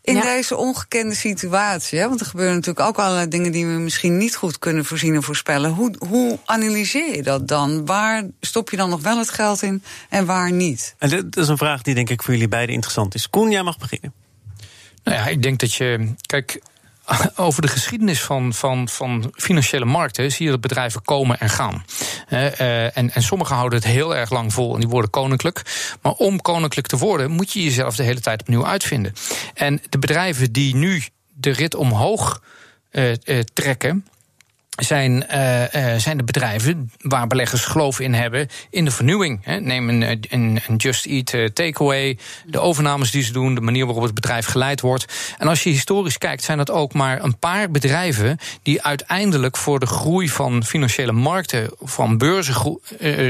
In 0.08 0.14
ja. 0.14 0.22
deze 0.22 0.56
ongekende 0.56 1.14
situatie, 1.14 1.98
hè, 1.98 2.08
want 2.08 2.20
er 2.20 2.26
gebeuren 2.26 2.54
natuurlijk 2.54 2.86
ook 2.86 2.98
allerlei 2.98 3.28
dingen 3.28 3.52
die 3.52 3.66
we 3.66 3.72
misschien 3.72 4.16
niet 4.16 4.36
goed 4.36 4.58
kunnen 4.58 4.84
voorzien 4.84 5.14
en 5.14 5.22
voorspellen. 5.22 5.70
Hoe, 5.70 5.94
hoe 6.08 6.38
analyseer 6.44 7.16
je 7.16 7.22
dat 7.22 7.48
dan? 7.48 7.86
Waar 7.86 8.24
stop 8.40 8.70
je 8.70 8.76
dan 8.76 8.90
nog 8.90 9.02
wel 9.02 9.18
het 9.18 9.30
geld 9.30 9.62
in 9.62 9.82
en 10.08 10.26
waar 10.26 10.52
niet? 10.52 10.94
En 10.98 11.08
dit 11.08 11.36
is 11.36 11.48
een 11.48 11.58
vraag 11.58 11.82
die 11.82 11.94
denk 11.94 12.10
ik 12.10 12.22
voor 12.22 12.32
jullie 12.32 12.48
beiden 12.48 12.74
interessant 12.74 13.14
is. 13.14 13.30
Koen, 13.30 13.50
jij 13.50 13.62
mag 13.62 13.78
beginnen. 13.78 14.12
Nou 15.04 15.16
ja, 15.16 15.26
ik 15.26 15.42
denk 15.42 15.58
dat 15.60 15.74
je. 15.74 16.14
Kijk, 16.26 16.60
over 17.36 17.62
de 17.62 17.68
geschiedenis 17.68 18.22
van, 18.22 18.54
van, 18.54 18.88
van 18.88 19.32
financiële 19.34 19.84
markten 19.84 20.32
zie 20.32 20.44
je 20.44 20.50
dat 20.50 20.60
bedrijven 20.60 21.02
komen 21.02 21.40
en 21.40 21.50
gaan. 21.50 21.84
Uh, 22.30 22.96
en, 22.96 23.10
en 23.10 23.22
sommigen 23.22 23.56
houden 23.56 23.78
het 23.78 23.88
heel 23.88 24.16
erg 24.16 24.30
lang 24.30 24.52
vol 24.52 24.74
en 24.74 24.80
die 24.80 24.88
worden 24.88 25.10
koninklijk. 25.10 25.62
Maar 26.02 26.12
om 26.12 26.40
koninklijk 26.40 26.86
te 26.86 26.96
worden, 26.96 27.30
moet 27.30 27.52
je 27.52 27.62
jezelf 27.62 27.96
de 27.96 28.02
hele 28.02 28.20
tijd 28.20 28.40
opnieuw 28.40 28.66
uitvinden. 28.66 29.12
En 29.54 29.80
de 29.88 29.98
bedrijven 29.98 30.52
die 30.52 30.74
nu 30.74 31.02
de 31.34 31.50
rit 31.50 31.74
omhoog 31.74 32.42
uh, 32.92 33.10
uh, 33.24 33.40
trekken 33.52 34.04
zijn, 34.78 35.12
uh, 35.12 35.94
zijn 35.96 36.16
de 36.16 36.24
bedrijven 36.24 36.90
waar 36.98 37.26
beleggers 37.26 37.64
geloof 37.64 38.00
in 38.00 38.14
hebben 38.14 38.48
in 38.70 38.84
de 38.84 38.90
vernieuwing. 38.90 39.40
Hè. 39.42 39.60
Neem 39.60 39.88
een, 39.88 40.02
een, 40.28 40.60
een 40.66 40.76
Just 40.76 41.06
Eat 41.06 41.54
takeaway, 41.54 42.18
de 42.46 42.58
overnames 42.58 43.10
die 43.10 43.22
ze 43.22 43.32
doen, 43.32 43.54
de 43.54 43.60
manier 43.60 43.84
waarop 43.84 44.04
het 44.04 44.14
bedrijf 44.14 44.46
geleid 44.46 44.80
wordt. 44.80 45.34
En 45.38 45.48
als 45.48 45.62
je 45.62 45.70
historisch 45.70 46.18
kijkt, 46.18 46.42
zijn 46.42 46.58
dat 46.58 46.70
ook 46.70 46.92
maar 46.92 47.22
een 47.22 47.38
paar 47.38 47.70
bedrijven 47.70 48.38
die 48.62 48.82
uiteindelijk 48.82 49.56
voor 49.56 49.78
de 49.78 49.86
groei 49.86 50.28
van 50.28 50.64
financiële 50.64 51.12
markten, 51.12 51.70
van 51.80 52.18
beurzen 52.18 52.80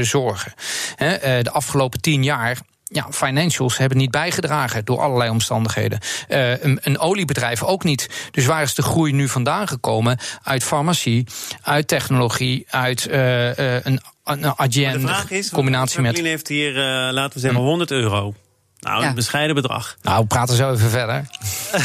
zorgen. 0.05 0.53
Hè. 0.95 1.41
de 1.41 1.51
afgelopen 1.51 2.01
tien 2.01 2.23
jaar 2.23 2.57
ja, 2.89 3.07
financials 3.11 3.77
hebben 3.77 3.97
niet 3.97 4.11
bijgedragen 4.11 4.85
door 4.85 4.99
allerlei 4.99 5.29
omstandigheden. 5.29 5.99
Uh, 6.29 6.63
een, 6.63 6.79
een, 6.81 6.99
oliebedrijf 6.99 7.63
ook 7.63 7.83
niet. 7.83 8.09
Dus 8.31 8.45
waar 8.45 8.61
is 8.61 8.75
de 8.75 8.81
groei 8.81 9.11
nu 9.11 9.27
vandaan 9.27 9.67
gekomen? 9.67 10.17
Uit 10.43 10.63
farmacie, 10.63 11.27
uit 11.61 11.87
technologie, 11.87 12.65
uit 12.69 13.07
uh, 13.07 13.57
uh, 13.57 13.73
een, 13.83 14.01
een 14.23 14.57
agenda, 14.57 15.23
combinatie 15.53 16.01
met... 16.01 16.17
heeft 16.17 16.47
hier, 16.47 16.73
laten 17.11 17.33
we 17.33 17.39
zeggen, 17.39 17.61
100 17.61 17.91
euro. 17.91 18.33
Nou, 18.79 19.01
ja. 19.01 19.07
een 19.07 19.15
bescheiden 19.15 19.55
bedrag. 19.55 19.97
Nou, 20.01 20.21
we 20.21 20.27
praten 20.27 20.55
zo 20.55 20.73
even 20.73 20.89
verder. 20.89 21.27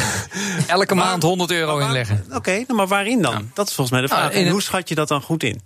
Elke 0.67 0.95
maand 0.95 1.23
100 1.23 1.51
euro 1.51 1.79
inleggen. 1.79 2.25
Oké, 2.27 2.37
okay, 2.37 2.57
nou, 2.57 2.75
maar 2.75 2.87
waarin 2.87 3.23
dan? 3.23 3.33
Ja. 3.33 3.43
Dat 3.55 3.69
is 3.69 3.75
volgens 3.75 3.91
mij 3.91 4.01
de 4.01 4.15
vraag. 4.15 4.33
Nou, 4.33 4.45
en 4.45 4.51
hoe 4.51 4.63
schat 4.63 4.89
je 4.89 4.95
dat 4.95 5.09
dan 5.09 5.23
goed 5.23 5.43
in? 5.43 5.61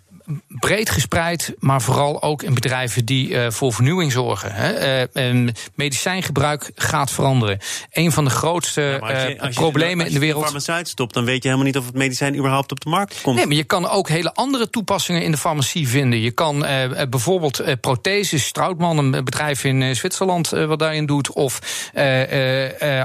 Breed 0.48 0.90
gespreid, 0.90 1.54
maar 1.58 1.82
vooral 1.82 2.22
ook 2.22 2.42
in 2.42 2.54
bedrijven 2.54 3.04
die 3.04 3.28
uh, 3.28 3.50
voor 3.50 3.72
vernieuwing 3.72 4.12
zorgen. 4.12 4.52
Hè. 4.52 5.06
Uh, 5.32 5.48
medicijngebruik 5.74 6.70
gaat 6.74 7.10
veranderen. 7.10 7.58
Een 7.92 8.12
van 8.12 8.24
de 8.24 8.30
grootste 8.30 8.80
ja, 8.80 8.98
als 8.98 9.22
je, 9.22 9.40
als 9.40 9.54
problemen 9.54 10.06
in 10.06 10.12
de 10.12 10.18
wereld. 10.18 10.42
Als 10.42 10.52
je 10.52 10.60
farmaceut 10.60 10.88
stopt, 10.88 11.14
dan 11.14 11.24
weet 11.24 11.42
je 11.42 11.48
helemaal 11.48 11.66
niet 11.66 11.76
of 11.76 11.86
het 11.86 11.94
medicijn 11.94 12.36
überhaupt 12.36 12.72
op 12.72 12.80
de 12.80 12.88
markt 12.88 13.20
komt. 13.22 13.36
Nee, 13.36 13.46
maar 13.46 13.56
je 13.56 13.64
kan 13.64 13.88
ook 13.88 14.08
hele 14.08 14.34
andere 14.34 14.70
toepassingen 14.70 15.22
in 15.22 15.30
de 15.30 15.36
farmacie 15.36 15.88
vinden. 15.88 16.20
Je 16.20 16.30
kan 16.30 16.66
bijvoorbeeld 17.10 17.80
protheses, 17.80 18.46
Stroutman, 18.46 18.98
een 18.98 19.10
bedrijf 19.10 19.64
in 19.64 19.96
Zwitserland, 19.96 20.48
wat 20.48 20.78
daarin 20.78 21.06
doet, 21.06 21.32
of 21.32 21.58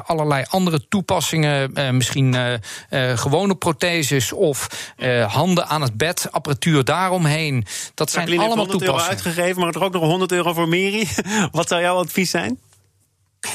allerlei 0.05 0.45
andere 0.49 0.87
toepassingen, 0.87 1.71
misschien 1.97 2.35
gewone 3.15 3.55
protheses 3.55 4.31
of 4.31 4.67
handen 5.27 5.67
aan 5.67 5.81
het 5.81 5.97
bed, 5.97 6.27
apparatuur 6.31 6.83
daar 6.83 7.11
daaromheen. 7.21 7.65
Dat 7.93 8.11
zijn 8.11 8.39
allemaal 8.39 8.65
toepassingen. 8.65 8.93
euro 8.93 9.07
uitgegeven, 9.09 9.61
maar 9.61 9.75
er 9.75 9.83
ook 9.83 9.93
nog 9.93 10.03
100 10.03 10.31
euro 10.31 10.53
voor 10.53 10.67
Meri. 10.67 11.07
Wat 11.51 11.67
zou 11.67 11.81
jouw 11.81 11.97
advies 11.97 12.29
zijn? 12.29 12.59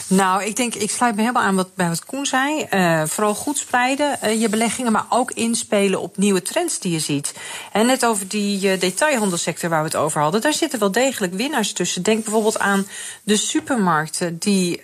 Nou, 0.08 0.44
ik 0.44 0.56
denk, 0.56 0.74
ik 0.74 0.90
sluit 0.90 1.14
me 1.14 1.20
helemaal 1.20 1.42
aan 1.42 1.56
wat, 1.56 1.74
bij 1.74 1.88
wat 1.88 2.04
Koen 2.04 2.26
zei. 2.26 2.66
Uh, 2.70 3.02
vooral 3.06 3.34
goed 3.34 3.58
spreiden 3.58 4.18
uh, 4.24 4.40
je 4.40 4.48
beleggingen, 4.48 4.92
maar 4.92 5.06
ook 5.08 5.30
inspelen 5.30 6.00
op 6.00 6.16
nieuwe 6.16 6.42
trends 6.42 6.78
die 6.78 6.92
je 6.92 6.98
ziet. 6.98 7.34
En 7.72 7.86
net 7.86 8.06
over 8.06 8.28
die 8.28 8.72
uh, 8.72 8.80
detailhandelsector 8.80 9.70
waar 9.70 9.80
we 9.82 9.86
het 9.86 9.96
over 9.96 10.20
hadden, 10.20 10.40
daar 10.40 10.52
zitten 10.52 10.78
wel 10.78 10.92
degelijk 10.92 11.34
winnaars 11.34 11.72
tussen. 11.72 12.02
Denk 12.02 12.24
bijvoorbeeld 12.24 12.58
aan 12.58 12.86
de 13.22 13.36
supermarkten 13.36 14.38
die 14.38 14.82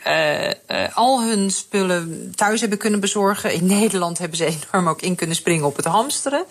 al 0.94 1.22
hun 1.22 1.50
spullen 1.50 2.32
thuis 2.34 2.60
hebben 2.60 2.78
kunnen 2.78 3.00
bezorgen. 3.00 3.52
In 3.52 3.66
Nederland 3.66 4.18
hebben 4.18 4.36
ze 4.36 4.44
enorm 4.44 4.88
ook 4.88 5.02
in 5.02 5.14
kunnen 5.14 5.36
springen 5.36 5.64
op 5.64 5.76
het 5.76 5.84
hamsteren. 5.84 6.44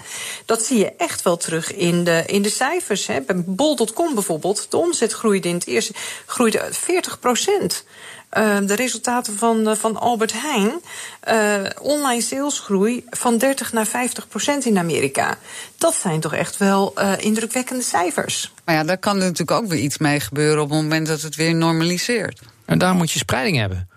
Dat 0.45 0.63
zie 0.63 0.77
je 0.77 0.93
echt 0.97 1.21
wel 1.21 1.37
terug 1.37 1.73
in 1.75 2.03
de, 2.03 2.23
in 2.25 2.41
de 2.41 2.49
cijfers. 2.49 3.07
Hè. 3.07 3.21
Bij 3.21 3.43
bol.com 3.45 4.13
bijvoorbeeld, 4.13 4.65
de 4.69 4.77
omzet 4.77 5.13
groeide 5.13 5.47
in 5.47 5.55
het 5.55 5.67
eerste 5.67 5.93
groeide 6.25 6.67
40 6.71 7.19
procent. 7.19 7.83
Uh, 8.37 8.57
de 8.67 8.75
resultaten 8.75 9.37
van, 9.37 9.69
uh, 9.69 9.75
van 9.75 9.99
Albert 9.99 10.33
Heijn. 10.33 10.71
Uh, 11.29 11.69
online 11.81 12.21
salesgroei 12.21 13.05
van 13.09 13.37
30 13.37 13.73
naar 13.73 13.85
50 13.85 14.27
procent 14.27 14.65
in 14.65 14.77
Amerika. 14.77 15.37
Dat 15.77 15.95
zijn 15.95 16.19
toch 16.19 16.33
echt 16.33 16.57
wel 16.57 16.93
indrukwekkende 17.17 17.83
cijfers. 17.83 18.53
Maar 18.65 18.75
ja, 18.75 18.83
daar 18.83 18.97
kan 18.97 19.15
er 19.15 19.23
natuurlijk 19.23 19.51
ook 19.61 19.67
weer 19.67 19.79
iets 19.79 19.97
mee 19.97 20.19
gebeuren 20.19 20.63
op 20.63 20.69
het 20.69 20.81
moment 20.81 21.07
dat 21.07 21.21
het 21.21 21.35
weer 21.35 21.55
normaliseert. 21.55 22.41
En 22.65 22.77
daar 22.77 22.93
moet 22.93 23.11
je 23.11 23.19
spreiding 23.19 23.57
hebben. 23.57 23.87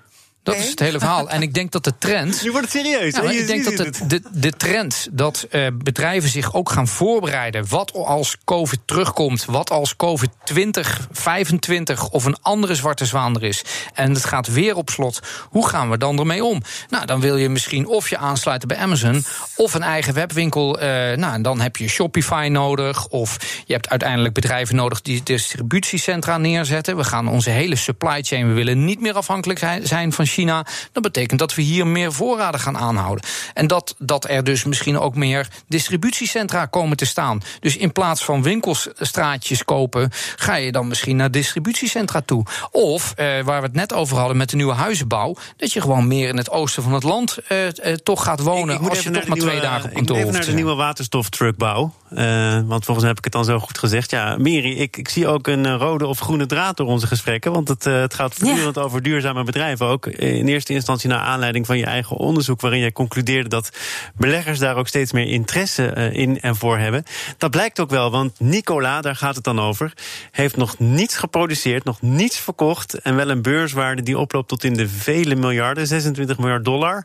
Dat 0.46 0.54
nee. 0.54 0.64
is 0.64 0.70
het 0.70 0.80
hele 0.80 0.98
verhaal. 0.98 1.30
En 1.30 1.42
ik 1.42 1.54
denk 1.54 1.72
dat 1.72 1.84
de 1.84 1.98
trend. 1.98 2.42
Nu 2.42 2.50
wordt 2.50 2.72
het 2.72 2.82
serieus. 2.82 3.14
Ik 3.14 3.46
denk 3.46 3.76
dat 3.76 4.00
de, 4.06 4.22
de 4.32 4.50
trend 4.50 5.08
dat 5.12 5.46
uh, 5.50 5.66
bedrijven 5.74 6.30
zich 6.30 6.54
ook 6.54 6.70
gaan 6.70 6.88
voorbereiden. 6.88 7.68
Wat 7.68 7.92
als 7.92 8.36
COVID 8.44 8.80
terugkomt. 8.84 9.44
Wat 9.44 9.70
als 9.70 9.96
COVID 9.96 10.30
2025 10.44 12.08
of 12.08 12.24
een 12.24 12.36
andere 12.40 12.74
zwarte 12.74 13.06
zwaan 13.06 13.34
er 13.34 13.42
is. 13.42 13.64
En 13.94 14.12
het 14.12 14.24
gaat 14.24 14.46
weer 14.46 14.76
op 14.76 14.90
slot. 14.90 15.20
Hoe 15.50 15.68
gaan 15.68 15.90
we 15.90 15.98
dan 15.98 16.18
ermee 16.18 16.44
om? 16.44 16.62
Nou, 16.88 17.06
dan 17.06 17.20
wil 17.20 17.36
je 17.36 17.48
misschien 17.48 17.86
of 17.86 18.08
je 18.08 18.18
aansluiten 18.18 18.68
bij 18.68 18.76
Amazon. 18.76 19.24
Of 19.56 19.74
een 19.74 19.82
eigen 19.82 20.14
webwinkel. 20.14 20.82
Uh, 20.82 20.82
nou, 21.16 21.42
dan 21.42 21.60
heb 21.60 21.76
je 21.76 21.88
Shopify 21.88 22.48
nodig. 22.50 23.06
Of 23.06 23.36
je 23.64 23.72
hebt 23.72 23.88
uiteindelijk 23.88 24.34
bedrijven 24.34 24.76
nodig 24.76 25.00
die 25.00 25.22
distributiecentra 25.22 26.38
neerzetten. 26.38 26.96
We 26.96 27.04
gaan 27.04 27.28
onze 27.28 27.50
hele 27.50 27.76
supply 27.76 28.22
chain. 28.22 28.48
We 28.48 28.54
willen 28.54 28.84
niet 28.84 29.00
meer 29.00 29.14
afhankelijk 29.14 29.58
zijn 29.82 30.12
van 30.12 30.24
China, 30.24 30.35
dan 30.44 31.02
betekent 31.02 31.38
dat 31.38 31.54
we 31.54 31.62
hier 31.62 31.86
meer 31.86 32.12
voorraden 32.12 32.60
gaan 32.60 32.78
aanhouden. 32.78 33.24
En 33.54 33.66
dat, 33.66 33.94
dat 33.98 34.28
er 34.28 34.44
dus 34.44 34.64
misschien 34.64 34.98
ook 34.98 35.14
meer 35.14 35.48
distributiecentra 35.68 36.66
komen 36.66 36.96
te 36.96 37.04
staan. 37.04 37.42
Dus 37.60 37.76
in 37.76 37.92
plaats 37.92 38.24
van 38.24 38.42
winkelstraatjes 38.42 39.64
kopen, 39.64 40.10
ga 40.36 40.54
je 40.54 40.72
dan 40.72 40.88
misschien 40.88 41.16
naar 41.16 41.30
distributiecentra 41.30 42.20
toe. 42.24 42.44
Of, 42.70 43.12
eh, 43.16 43.26
waar 43.26 43.60
we 43.60 43.66
het 43.66 43.76
net 43.76 43.92
over 43.92 44.16
hadden 44.16 44.36
met 44.36 44.50
de 44.50 44.56
nieuwe 44.56 44.74
huizenbouw, 44.74 45.36
dat 45.56 45.72
je 45.72 45.80
gewoon 45.80 46.06
meer 46.06 46.28
in 46.28 46.36
het 46.36 46.50
oosten 46.50 46.82
van 46.82 46.92
het 46.92 47.02
land 47.02 47.38
eh, 47.48 47.66
eh, 47.66 47.94
toch 47.94 48.24
gaat 48.24 48.40
wonen. 48.40 48.88
als 48.88 49.02
je 49.02 49.10
toch 49.10 49.26
maar 49.26 49.38
twee 49.38 49.60
dagen 49.60 49.88
op 49.88 49.94
kantoor 49.94 50.16
Ik 50.16 50.22
even 50.22 50.34
naar 50.34 50.44
de 50.44 50.52
nieuwe 50.52 50.74
waterstoftruckbouw. 50.74 51.94
Uh, 52.12 52.60
want 52.66 52.84
volgens 52.84 52.98
mij 52.98 53.08
heb 53.08 53.18
ik 53.18 53.24
het 53.24 53.32
dan 53.32 53.44
zo 53.44 53.58
goed 53.58 53.78
gezegd. 53.78 54.10
Ja, 54.10 54.36
Miri, 54.38 54.76
ik, 54.78 54.96
ik 54.96 55.08
zie 55.08 55.26
ook 55.26 55.46
een 55.46 55.78
rode 55.78 56.06
of 56.06 56.18
groene 56.18 56.46
draad 56.46 56.76
door 56.76 56.86
onze 56.86 57.06
gesprekken. 57.06 57.52
Want 57.52 57.68
het, 57.68 57.84
het 57.84 58.14
gaat 58.14 58.34
voortdurend 58.34 58.78
over 58.78 59.02
duurzame 59.02 59.44
bedrijven. 59.44 59.86
Ook 59.86 60.06
in 60.06 60.46
eerste 60.46 60.72
instantie 60.72 61.08
naar 61.08 61.20
aanleiding 61.20 61.66
van 61.66 61.78
je 61.78 61.84
eigen 61.84 62.16
onderzoek, 62.16 62.60
waarin 62.60 62.80
jij 62.80 62.92
concludeerde 62.92 63.48
dat 63.48 63.70
beleggers 64.16 64.58
daar 64.58 64.76
ook 64.76 64.88
steeds 64.88 65.12
meer 65.12 65.26
interesse 65.26 66.12
in 66.12 66.40
en 66.40 66.56
voor 66.56 66.78
hebben. 66.78 67.04
Dat 67.38 67.50
blijkt 67.50 67.80
ook 67.80 67.90
wel, 67.90 68.10
want 68.10 68.40
Nicola, 68.40 69.00
daar 69.00 69.16
gaat 69.16 69.34
het 69.34 69.44
dan 69.44 69.60
over, 69.60 69.92
heeft 70.30 70.56
nog 70.56 70.78
niets 70.78 71.16
geproduceerd, 71.16 71.84
nog 71.84 72.02
niets 72.02 72.38
verkocht. 72.38 72.94
En 72.94 73.16
wel 73.16 73.30
een 73.30 73.42
beurswaarde 73.42 74.02
die 74.02 74.18
oploopt 74.18 74.48
tot 74.48 74.64
in 74.64 74.74
de 74.74 74.88
vele 74.88 75.34
miljarden, 75.34 75.86
26 75.86 76.38
miljard 76.38 76.64
dollar. 76.64 77.04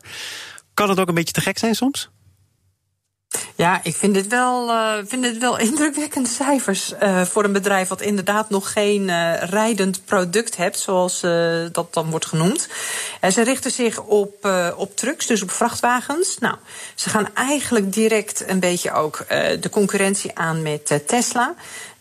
Kan 0.74 0.88
het 0.88 1.00
ook 1.00 1.08
een 1.08 1.14
beetje 1.14 1.32
te 1.32 1.40
gek 1.40 1.58
zijn 1.58 1.74
soms? 1.74 2.10
Ja, 3.54 3.80
ik 3.82 3.96
vind 3.96 4.14
dit 4.14 4.26
wel, 4.26 4.68
uh, 4.68 4.92
vind 5.06 5.22
dit 5.22 5.38
wel 5.38 5.58
indrukwekkende 5.68 6.28
cijfers 6.28 6.92
uh, 7.02 7.22
voor 7.22 7.44
een 7.44 7.52
bedrijf 7.52 7.88
wat 7.88 8.00
inderdaad 8.00 8.50
nog 8.50 8.72
geen 8.72 9.02
uh, 9.08 9.42
rijdend 9.42 10.04
product 10.04 10.56
hebt, 10.56 10.78
zoals 10.78 11.20
dat 11.72 11.94
dan 11.94 12.10
wordt 12.10 12.26
genoemd. 12.26 12.68
En 13.20 13.32
ze 13.32 13.42
richten 13.42 13.70
zich 13.70 14.00
op, 14.00 14.48
op 14.76 14.96
trucks, 14.96 15.26
dus 15.26 15.42
op 15.42 15.50
vrachtwagens. 15.50 16.38
Nou, 16.38 16.56
ze 16.94 17.08
gaan 17.08 17.28
eigenlijk 17.34 17.92
direct 17.92 18.44
een 18.46 18.60
beetje 18.60 18.92
ook 18.92 19.24
de 19.60 19.68
concurrentie 19.70 20.30
aan 20.34 20.62
met 20.62 21.00
Tesla. 21.06 21.54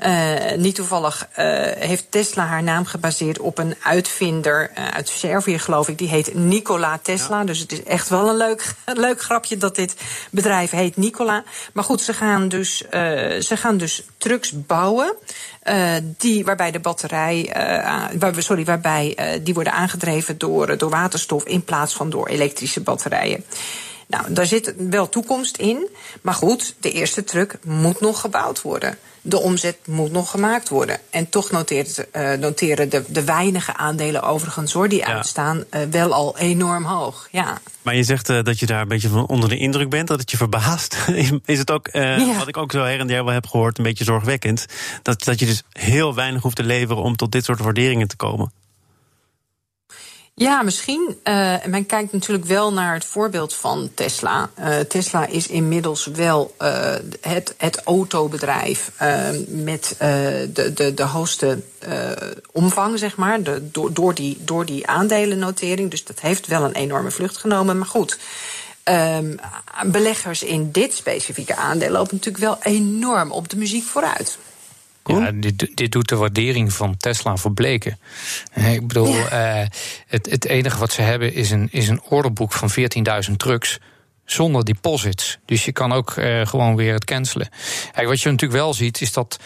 Uh, 0.05 0.57
niet 0.57 0.75
toevallig 0.75 1.27
uh, 1.39 1.45
heeft 1.63 2.05
Tesla 2.09 2.45
haar 2.45 2.63
naam 2.63 2.85
gebaseerd 2.85 3.39
op 3.39 3.57
een 3.57 3.75
uitvinder 3.83 4.71
uh, 4.77 4.87
uit 4.87 5.09
Servië, 5.09 5.59
geloof 5.59 5.87
ik. 5.87 5.97
Die 5.97 6.07
heet 6.07 6.33
Nikola 6.33 6.99
Tesla. 7.01 7.39
Ja. 7.39 7.45
Dus 7.45 7.59
het 7.59 7.71
is 7.71 7.83
echt 7.83 8.09
wel 8.09 8.29
een 8.29 8.37
leuk, 8.37 8.73
leuk 8.93 9.21
grapje 9.21 9.57
dat 9.57 9.75
dit 9.75 9.95
bedrijf 10.31 10.71
heet 10.71 10.97
Nikola. 10.97 11.43
Maar 11.73 11.83
goed, 11.83 12.01
ze 12.01 12.13
gaan 12.13 12.47
dus, 12.49 12.77
ze 13.39 13.57
gaan 13.57 13.77
dus 13.77 14.03
trucks 14.17 14.51
bouwen. 14.65 15.15
die, 16.17 16.45
waarbij 16.45 16.71
de 16.71 16.79
batterij, 16.79 17.49
waar, 18.19 18.33
sorry, 18.37 18.65
waarbij 18.65 19.39
die 19.43 19.53
worden 19.53 19.73
aangedreven 19.73 20.37
door, 20.37 20.77
door 20.77 20.89
waterstof 20.89 21.43
in 21.43 21.63
plaats 21.63 21.93
van 21.93 22.09
door 22.09 22.27
elektrische 22.27 22.81
batterijen. 22.81 23.45
Nou, 24.11 24.33
daar 24.33 24.45
zit 24.45 24.73
wel 24.77 25.09
toekomst 25.09 25.57
in. 25.57 25.87
Maar 26.21 26.33
goed, 26.33 26.75
de 26.79 26.91
eerste 26.91 27.23
truck 27.23 27.57
moet 27.63 28.01
nog 28.01 28.21
gebouwd 28.21 28.61
worden. 28.61 28.97
De 29.21 29.39
omzet 29.39 29.77
moet 29.85 30.11
nog 30.11 30.31
gemaakt 30.31 30.69
worden. 30.69 30.99
En 31.09 31.29
toch 31.29 31.51
noteert, 31.51 32.05
uh, 32.13 32.33
noteren 32.33 32.89
de, 32.89 33.03
de 33.07 33.23
weinige 33.23 33.75
aandelen 33.75 34.23
overigens 34.23 34.73
hoor, 34.73 34.89
die 34.89 34.99
ja. 34.99 35.05
uitstaan, 35.05 35.57
uh, 35.57 35.81
wel 35.91 36.13
al 36.13 36.37
enorm 36.37 36.83
hoog. 36.83 37.27
Ja. 37.31 37.61
Maar 37.81 37.95
je 37.95 38.03
zegt 38.03 38.29
uh, 38.29 38.43
dat 38.43 38.59
je 38.59 38.65
daar 38.65 38.81
een 38.81 38.87
beetje 38.87 39.09
van 39.09 39.27
onder 39.27 39.49
de 39.49 39.57
indruk 39.57 39.89
bent, 39.89 40.07
dat 40.07 40.19
het 40.19 40.31
je 40.31 40.37
verbaast. 40.37 40.97
Is 41.45 41.59
het 41.59 41.71
ook, 41.71 41.89
ja. 41.91 42.37
wat 42.37 42.47
ik 42.47 42.57
ook 42.57 42.71
zo 42.71 42.83
her 42.83 42.99
en 42.99 43.07
der 43.07 43.25
wel 43.25 43.33
heb 43.33 43.47
gehoord, 43.47 43.77
een 43.77 43.83
beetje 43.83 44.03
zorgwekkend. 44.03 44.65
Dat, 45.01 45.23
dat 45.23 45.39
je 45.39 45.45
dus 45.45 45.63
heel 45.71 46.15
weinig 46.15 46.41
hoeft 46.41 46.55
te 46.55 46.63
leveren 46.63 47.03
om 47.03 47.15
tot 47.15 47.31
dit 47.31 47.45
soort 47.45 47.59
waarderingen 47.59 48.07
te 48.07 48.15
komen? 48.15 48.51
Ja, 50.33 50.61
misschien. 50.61 51.17
Uh, 51.23 51.65
men 51.65 51.85
kijkt 51.85 52.11
natuurlijk 52.11 52.45
wel 52.45 52.73
naar 52.73 52.93
het 52.93 53.05
voorbeeld 53.05 53.53
van 53.53 53.91
Tesla. 53.93 54.49
Uh, 54.59 54.79
Tesla 54.79 55.25
is 55.25 55.47
inmiddels 55.47 56.05
wel 56.05 56.55
uh, 56.59 56.93
het, 57.21 57.53
het 57.57 57.81
autobedrijf 57.83 58.91
met 59.47 59.95
de, 59.97 60.71
de, 60.73 60.93
de 60.93 61.03
hoogste 61.03 61.61
omvang, 62.51 62.99
zeg 62.99 63.15
maar, 63.15 63.39
door, 63.91 64.13
die, 64.13 64.37
door 64.41 64.65
die 64.65 64.87
aandelennotering. 64.87 65.91
Dus 65.91 66.03
dat 66.03 66.19
heeft 66.19 66.47
wel 66.47 66.63
een 66.63 66.75
enorme 66.75 67.11
vlucht 67.11 67.37
genomen. 67.37 67.77
Maar 67.77 67.87
goed. 67.87 68.17
Um, 68.83 69.35
beleggers 69.85 70.43
in 70.43 70.71
dit 70.71 70.93
specifieke 70.93 71.55
aandeel 71.55 71.89
lopen 71.89 72.15
natuurlijk 72.15 72.43
wel 72.43 72.73
enorm 72.73 73.31
op 73.31 73.49
de 73.49 73.57
muziek 73.57 73.83
vooruit. 73.83 74.37
Ja, 75.05 75.31
dit, 75.31 75.77
dit, 75.77 75.91
doet 75.91 76.09
de 76.09 76.15
waardering 76.15 76.73
van 76.73 76.97
Tesla 76.97 77.37
verbleken. 77.37 77.99
Ik 78.53 78.87
bedoel, 78.87 79.15
ja. 79.15 79.61
uh, 79.61 79.67
het, 80.07 80.29
het, 80.29 80.45
enige 80.45 80.77
wat 80.77 80.91
ze 80.91 81.01
hebben 81.01 81.33
is 81.33 81.51
een, 81.51 81.67
is 81.71 81.87
een 81.87 82.01
orderboek 82.01 82.53
van 82.53 82.69
14.000 83.29 83.35
trucks 83.37 83.79
zonder 84.25 84.65
deposits. 84.65 85.39
Dus 85.45 85.65
je 85.65 85.71
kan 85.71 85.91
ook 85.91 86.15
uh, 86.15 86.45
gewoon 86.45 86.75
weer 86.75 86.93
het 86.93 87.05
cancelen. 87.05 87.49
Kijk, 87.91 88.07
wat 88.07 88.21
je 88.21 88.29
natuurlijk 88.29 88.61
wel 88.61 88.73
ziet, 88.73 89.01
is 89.01 89.13
dat 89.13 89.39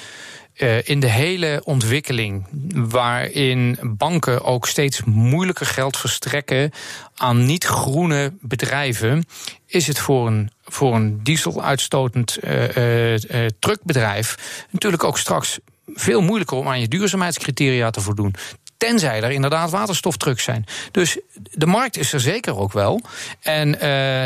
uh, 0.55 0.87
in 0.87 0.99
de 0.99 1.09
hele 1.09 1.61
ontwikkeling, 1.63 2.47
waarin 2.73 3.77
banken 3.81 4.43
ook 4.43 4.67
steeds 4.67 5.03
moeilijker 5.03 5.65
geld 5.65 5.97
verstrekken 5.97 6.71
aan 7.15 7.45
niet-groene 7.45 8.33
bedrijven, 8.41 9.25
is 9.67 9.87
het 9.87 9.99
voor 9.99 10.27
een, 10.27 10.51
voor 10.65 10.95
een 10.95 11.23
dieseluitstotend 11.23 12.37
uh, 12.43 13.15
uh, 13.15 13.47
truckbedrijf 13.59 14.37
natuurlijk 14.69 15.03
ook 15.03 15.17
straks 15.17 15.59
veel 15.93 16.21
moeilijker 16.21 16.57
om 16.57 16.67
aan 16.67 16.79
je 16.79 16.87
duurzaamheidscriteria 16.87 17.89
te 17.89 18.01
voldoen. 18.01 18.35
Tenzij 18.77 19.21
er 19.21 19.31
inderdaad 19.31 19.69
waterstoftrucks 19.69 20.43
zijn. 20.43 20.65
Dus 20.91 21.17
de 21.51 21.65
markt 21.65 21.97
is 21.97 22.13
er 22.13 22.19
zeker 22.19 22.57
ook 22.57 22.73
wel. 22.73 23.01
En 23.41 23.77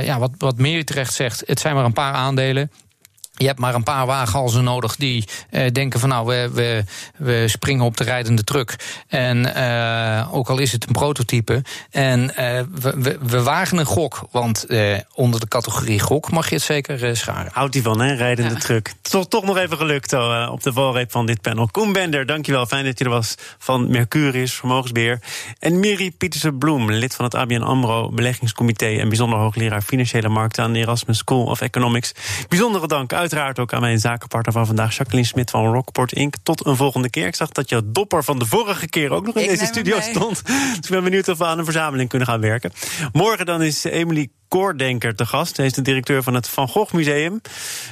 ja, 0.05 0.19
wat, 0.19 0.31
wat 0.37 0.57
Mary 0.57 0.83
terecht 0.83 1.13
zegt, 1.13 1.43
het 1.45 1.59
zijn 1.59 1.75
maar 1.75 1.85
een 1.85 1.93
paar 1.93 2.13
aandelen. 2.13 2.71
Je 3.39 3.47
hebt 3.47 3.59
maar 3.59 3.75
een 3.75 3.83
paar 3.83 4.05
wagenhalzen 4.05 4.63
nodig 4.63 4.95
die 4.95 5.23
uh, 5.51 5.71
denken 5.71 5.99
van 5.99 6.09
nou, 6.09 6.25
we, 6.27 6.49
we, 6.53 6.83
we 7.17 7.47
springen 7.47 7.85
op 7.85 7.97
de 7.97 8.03
rijdende 8.03 8.43
truck. 8.43 8.75
En 9.07 9.37
uh, 9.37 10.33
ook 10.35 10.49
al 10.49 10.57
is 10.57 10.71
het 10.71 10.87
een 10.87 10.93
prototype. 10.93 11.63
En 11.91 12.21
uh, 12.21 12.35
we, 12.35 12.93
we, 12.97 13.17
we, 13.21 13.43
wagen 13.43 13.77
een 13.77 13.85
gok, 13.85 14.27
want 14.31 14.65
onder 15.13 15.39
de 15.39 15.47
categorie 15.47 15.99
gok 15.99 16.31
mag 16.31 16.49
je 16.49 16.55
het 16.55 16.63
zeker 16.63 17.17
scharen. 17.17 17.51
Houdt 17.53 17.73
die 17.73 17.81
van, 17.81 18.01
hè, 18.01 18.13
rijdende 18.13 18.53
ja. 18.53 18.59
truck. 18.59 18.93
Toch, 19.01 19.27
toch 19.27 19.43
nog 19.43 19.57
even 19.57 19.77
gelukt 19.77 20.13
op 20.49 20.63
de 20.63 20.73
valreep 20.73 21.11
van 21.11 21.25
dit 21.25 21.41
panel. 21.41 21.67
Koen 21.71 21.93
Bender, 21.93 22.25
dankjewel. 22.25 22.65
Fijn 22.65 22.85
dat 22.85 22.99
je 22.99 23.03
er 23.03 23.09
was 23.09 23.35
van 23.57 23.91
Mercurius, 23.91 24.53
Vermogensbeheer. 24.53 25.21
En 25.59 25.79
Miri 25.79 26.11
Pietersen-Bloem, 26.11 26.91
lid 26.91 27.15
van 27.15 27.25
het 27.25 27.35
ABN 27.35 27.61
AMRO 27.61 28.09
Beleggingscomité... 28.09 28.85
en 28.85 29.07
bijzonder 29.07 29.39
hoogleraar 29.39 29.81
Financiële 29.81 30.29
Markten 30.29 30.63
aan 30.63 30.73
de 30.73 30.79
Erasmus 30.79 31.17
School 31.17 31.43
of 31.43 31.61
Economics. 31.61 32.11
Bijzondere 32.47 32.87
dank 32.87 33.13
uit 33.13 33.28
uiteraard 33.31 33.59
ook 33.59 33.73
aan 33.73 33.81
mijn 33.81 33.99
zakenpartner 33.99 34.53
van 34.53 34.65
vandaag, 34.65 34.95
Jacqueline 34.95 35.27
Smit 35.27 35.49
van 35.49 35.73
Rockport 35.73 36.11
Inc. 36.11 36.35
Tot 36.43 36.65
een 36.65 36.75
volgende 36.75 37.09
keer. 37.09 37.27
Ik 37.27 37.35
zag 37.35 37.49
dat 37.49 37.69
je 37.69 37.91
dopper 37.91 38.23
van 38.23 38.39
de 38.39 38.45
vorige 38.45 38.87
keer 38.87 39.11
ook 39.11 39.25
nog 39.25 39.35
in 39.35 39.43
ik 39.43 39.49
deze 39.49 39.65
studio 39.65 39.99
stond. 39.99 40.41
Dus 40.45 40.75
ik 40.75 40.89
ben 40.89 41.03
benieuwd 41.03 41.27
of 41.27 41.37
we 41.37 41.45
aan 41.45 41.57
een 41.57 41.63
verzameling 41.63 42.09
kunnen 42.09 42.27
gaan 42.27 42.41
werken. 42.41 42.71
Morgen 43.11 43.45
dan 43.45 43.61
is 43.61 43.83
Emily 43.83 44.29
Koordenker 44.49 45.15
te 45.15 45.25
gast. 45.25 45.57
Hij 45.57 45.65
is 45.65 45.73
de 45.73 45.81
directeur 45.81 46.23
van 46.23 46.33
het 46.33 46.49
Van 46.49 46.67
Gogh 46.67 46.93
Museum. 46.93 47.41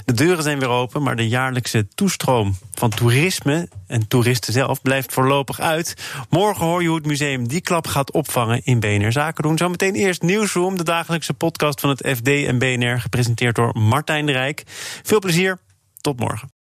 De 0.05 0.13
deuren 0.13 0.43
zijn 0.43 0.59
weer 0.59 0.69
open, 0.69 1.03
maar 1.03 1.15
de 1.15 1.27
jaarlijkse 1.27 1.87
toestroom 1.95 2.57
van 2.73 2.89
toerisme 2.89 3.67
en 3.87 4.07
toeristen 4.07 4.53
zelf 4.53 4.81
blijft 4.81 5.13
voorlopig 5.13 5.59
uit. 5.59 5.93
Morgen 6.29 6.65
hoor 6.65 6.81
je 6.81 6.87
hoe 6.87 6.97
het 6.97 7.05
museum 7.05 7.47
die 7.47 7.61
klap 7.61 7.87
gaat 7.87 8.11
opvangen 8.11 8.61
in 8.63 8.79
BNR 8.79 9.11
Zaken 9.11 9.43
doen. 9.43 9.57
Zometeen 9.57 9.95
eerst 9.95 10.21
Nieuwsroom, 10.21 10.77
de 10.77 10.83
dagelijkse 10.83 11.33
podcast 11.33 11.79
van 11.79 11.89
het 11.89 12.07
FD 12.15 12.27
en 12.27 12.57
BNR, 12.57 12.99
gepresenteerd 12.99 13.55
door 13.55 13.77
Martijn 13.77 14.25
de 14.25 14.31
Rijk. 14.31 14.63
Veel 15.03 15.19
plezier, 15.19 15.57
tot 16.01 16.19
morgen. 16.19 16.51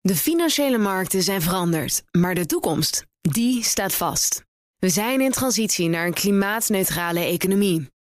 De 0.00 0.16
financiële 0.16 0.78
markten 0.78 1.22
zijn 1.22 1.42
veranderd, 1.42 2.02
maar 2.10 2.34
de 2.34 2.46
toekomst, 2.46 3.06
die 3.20 3.64
staat 3.64 3.94
vast. 3.94 4.44
We 4.78 4.88
zijn 4.88 5.20
in 5.20 5.30
transitie 5.30 5.88
naar 5.88 6.06
een 6.06 6.14
klimaatneutrale 6.14 7.20
economie. 7.20 7.94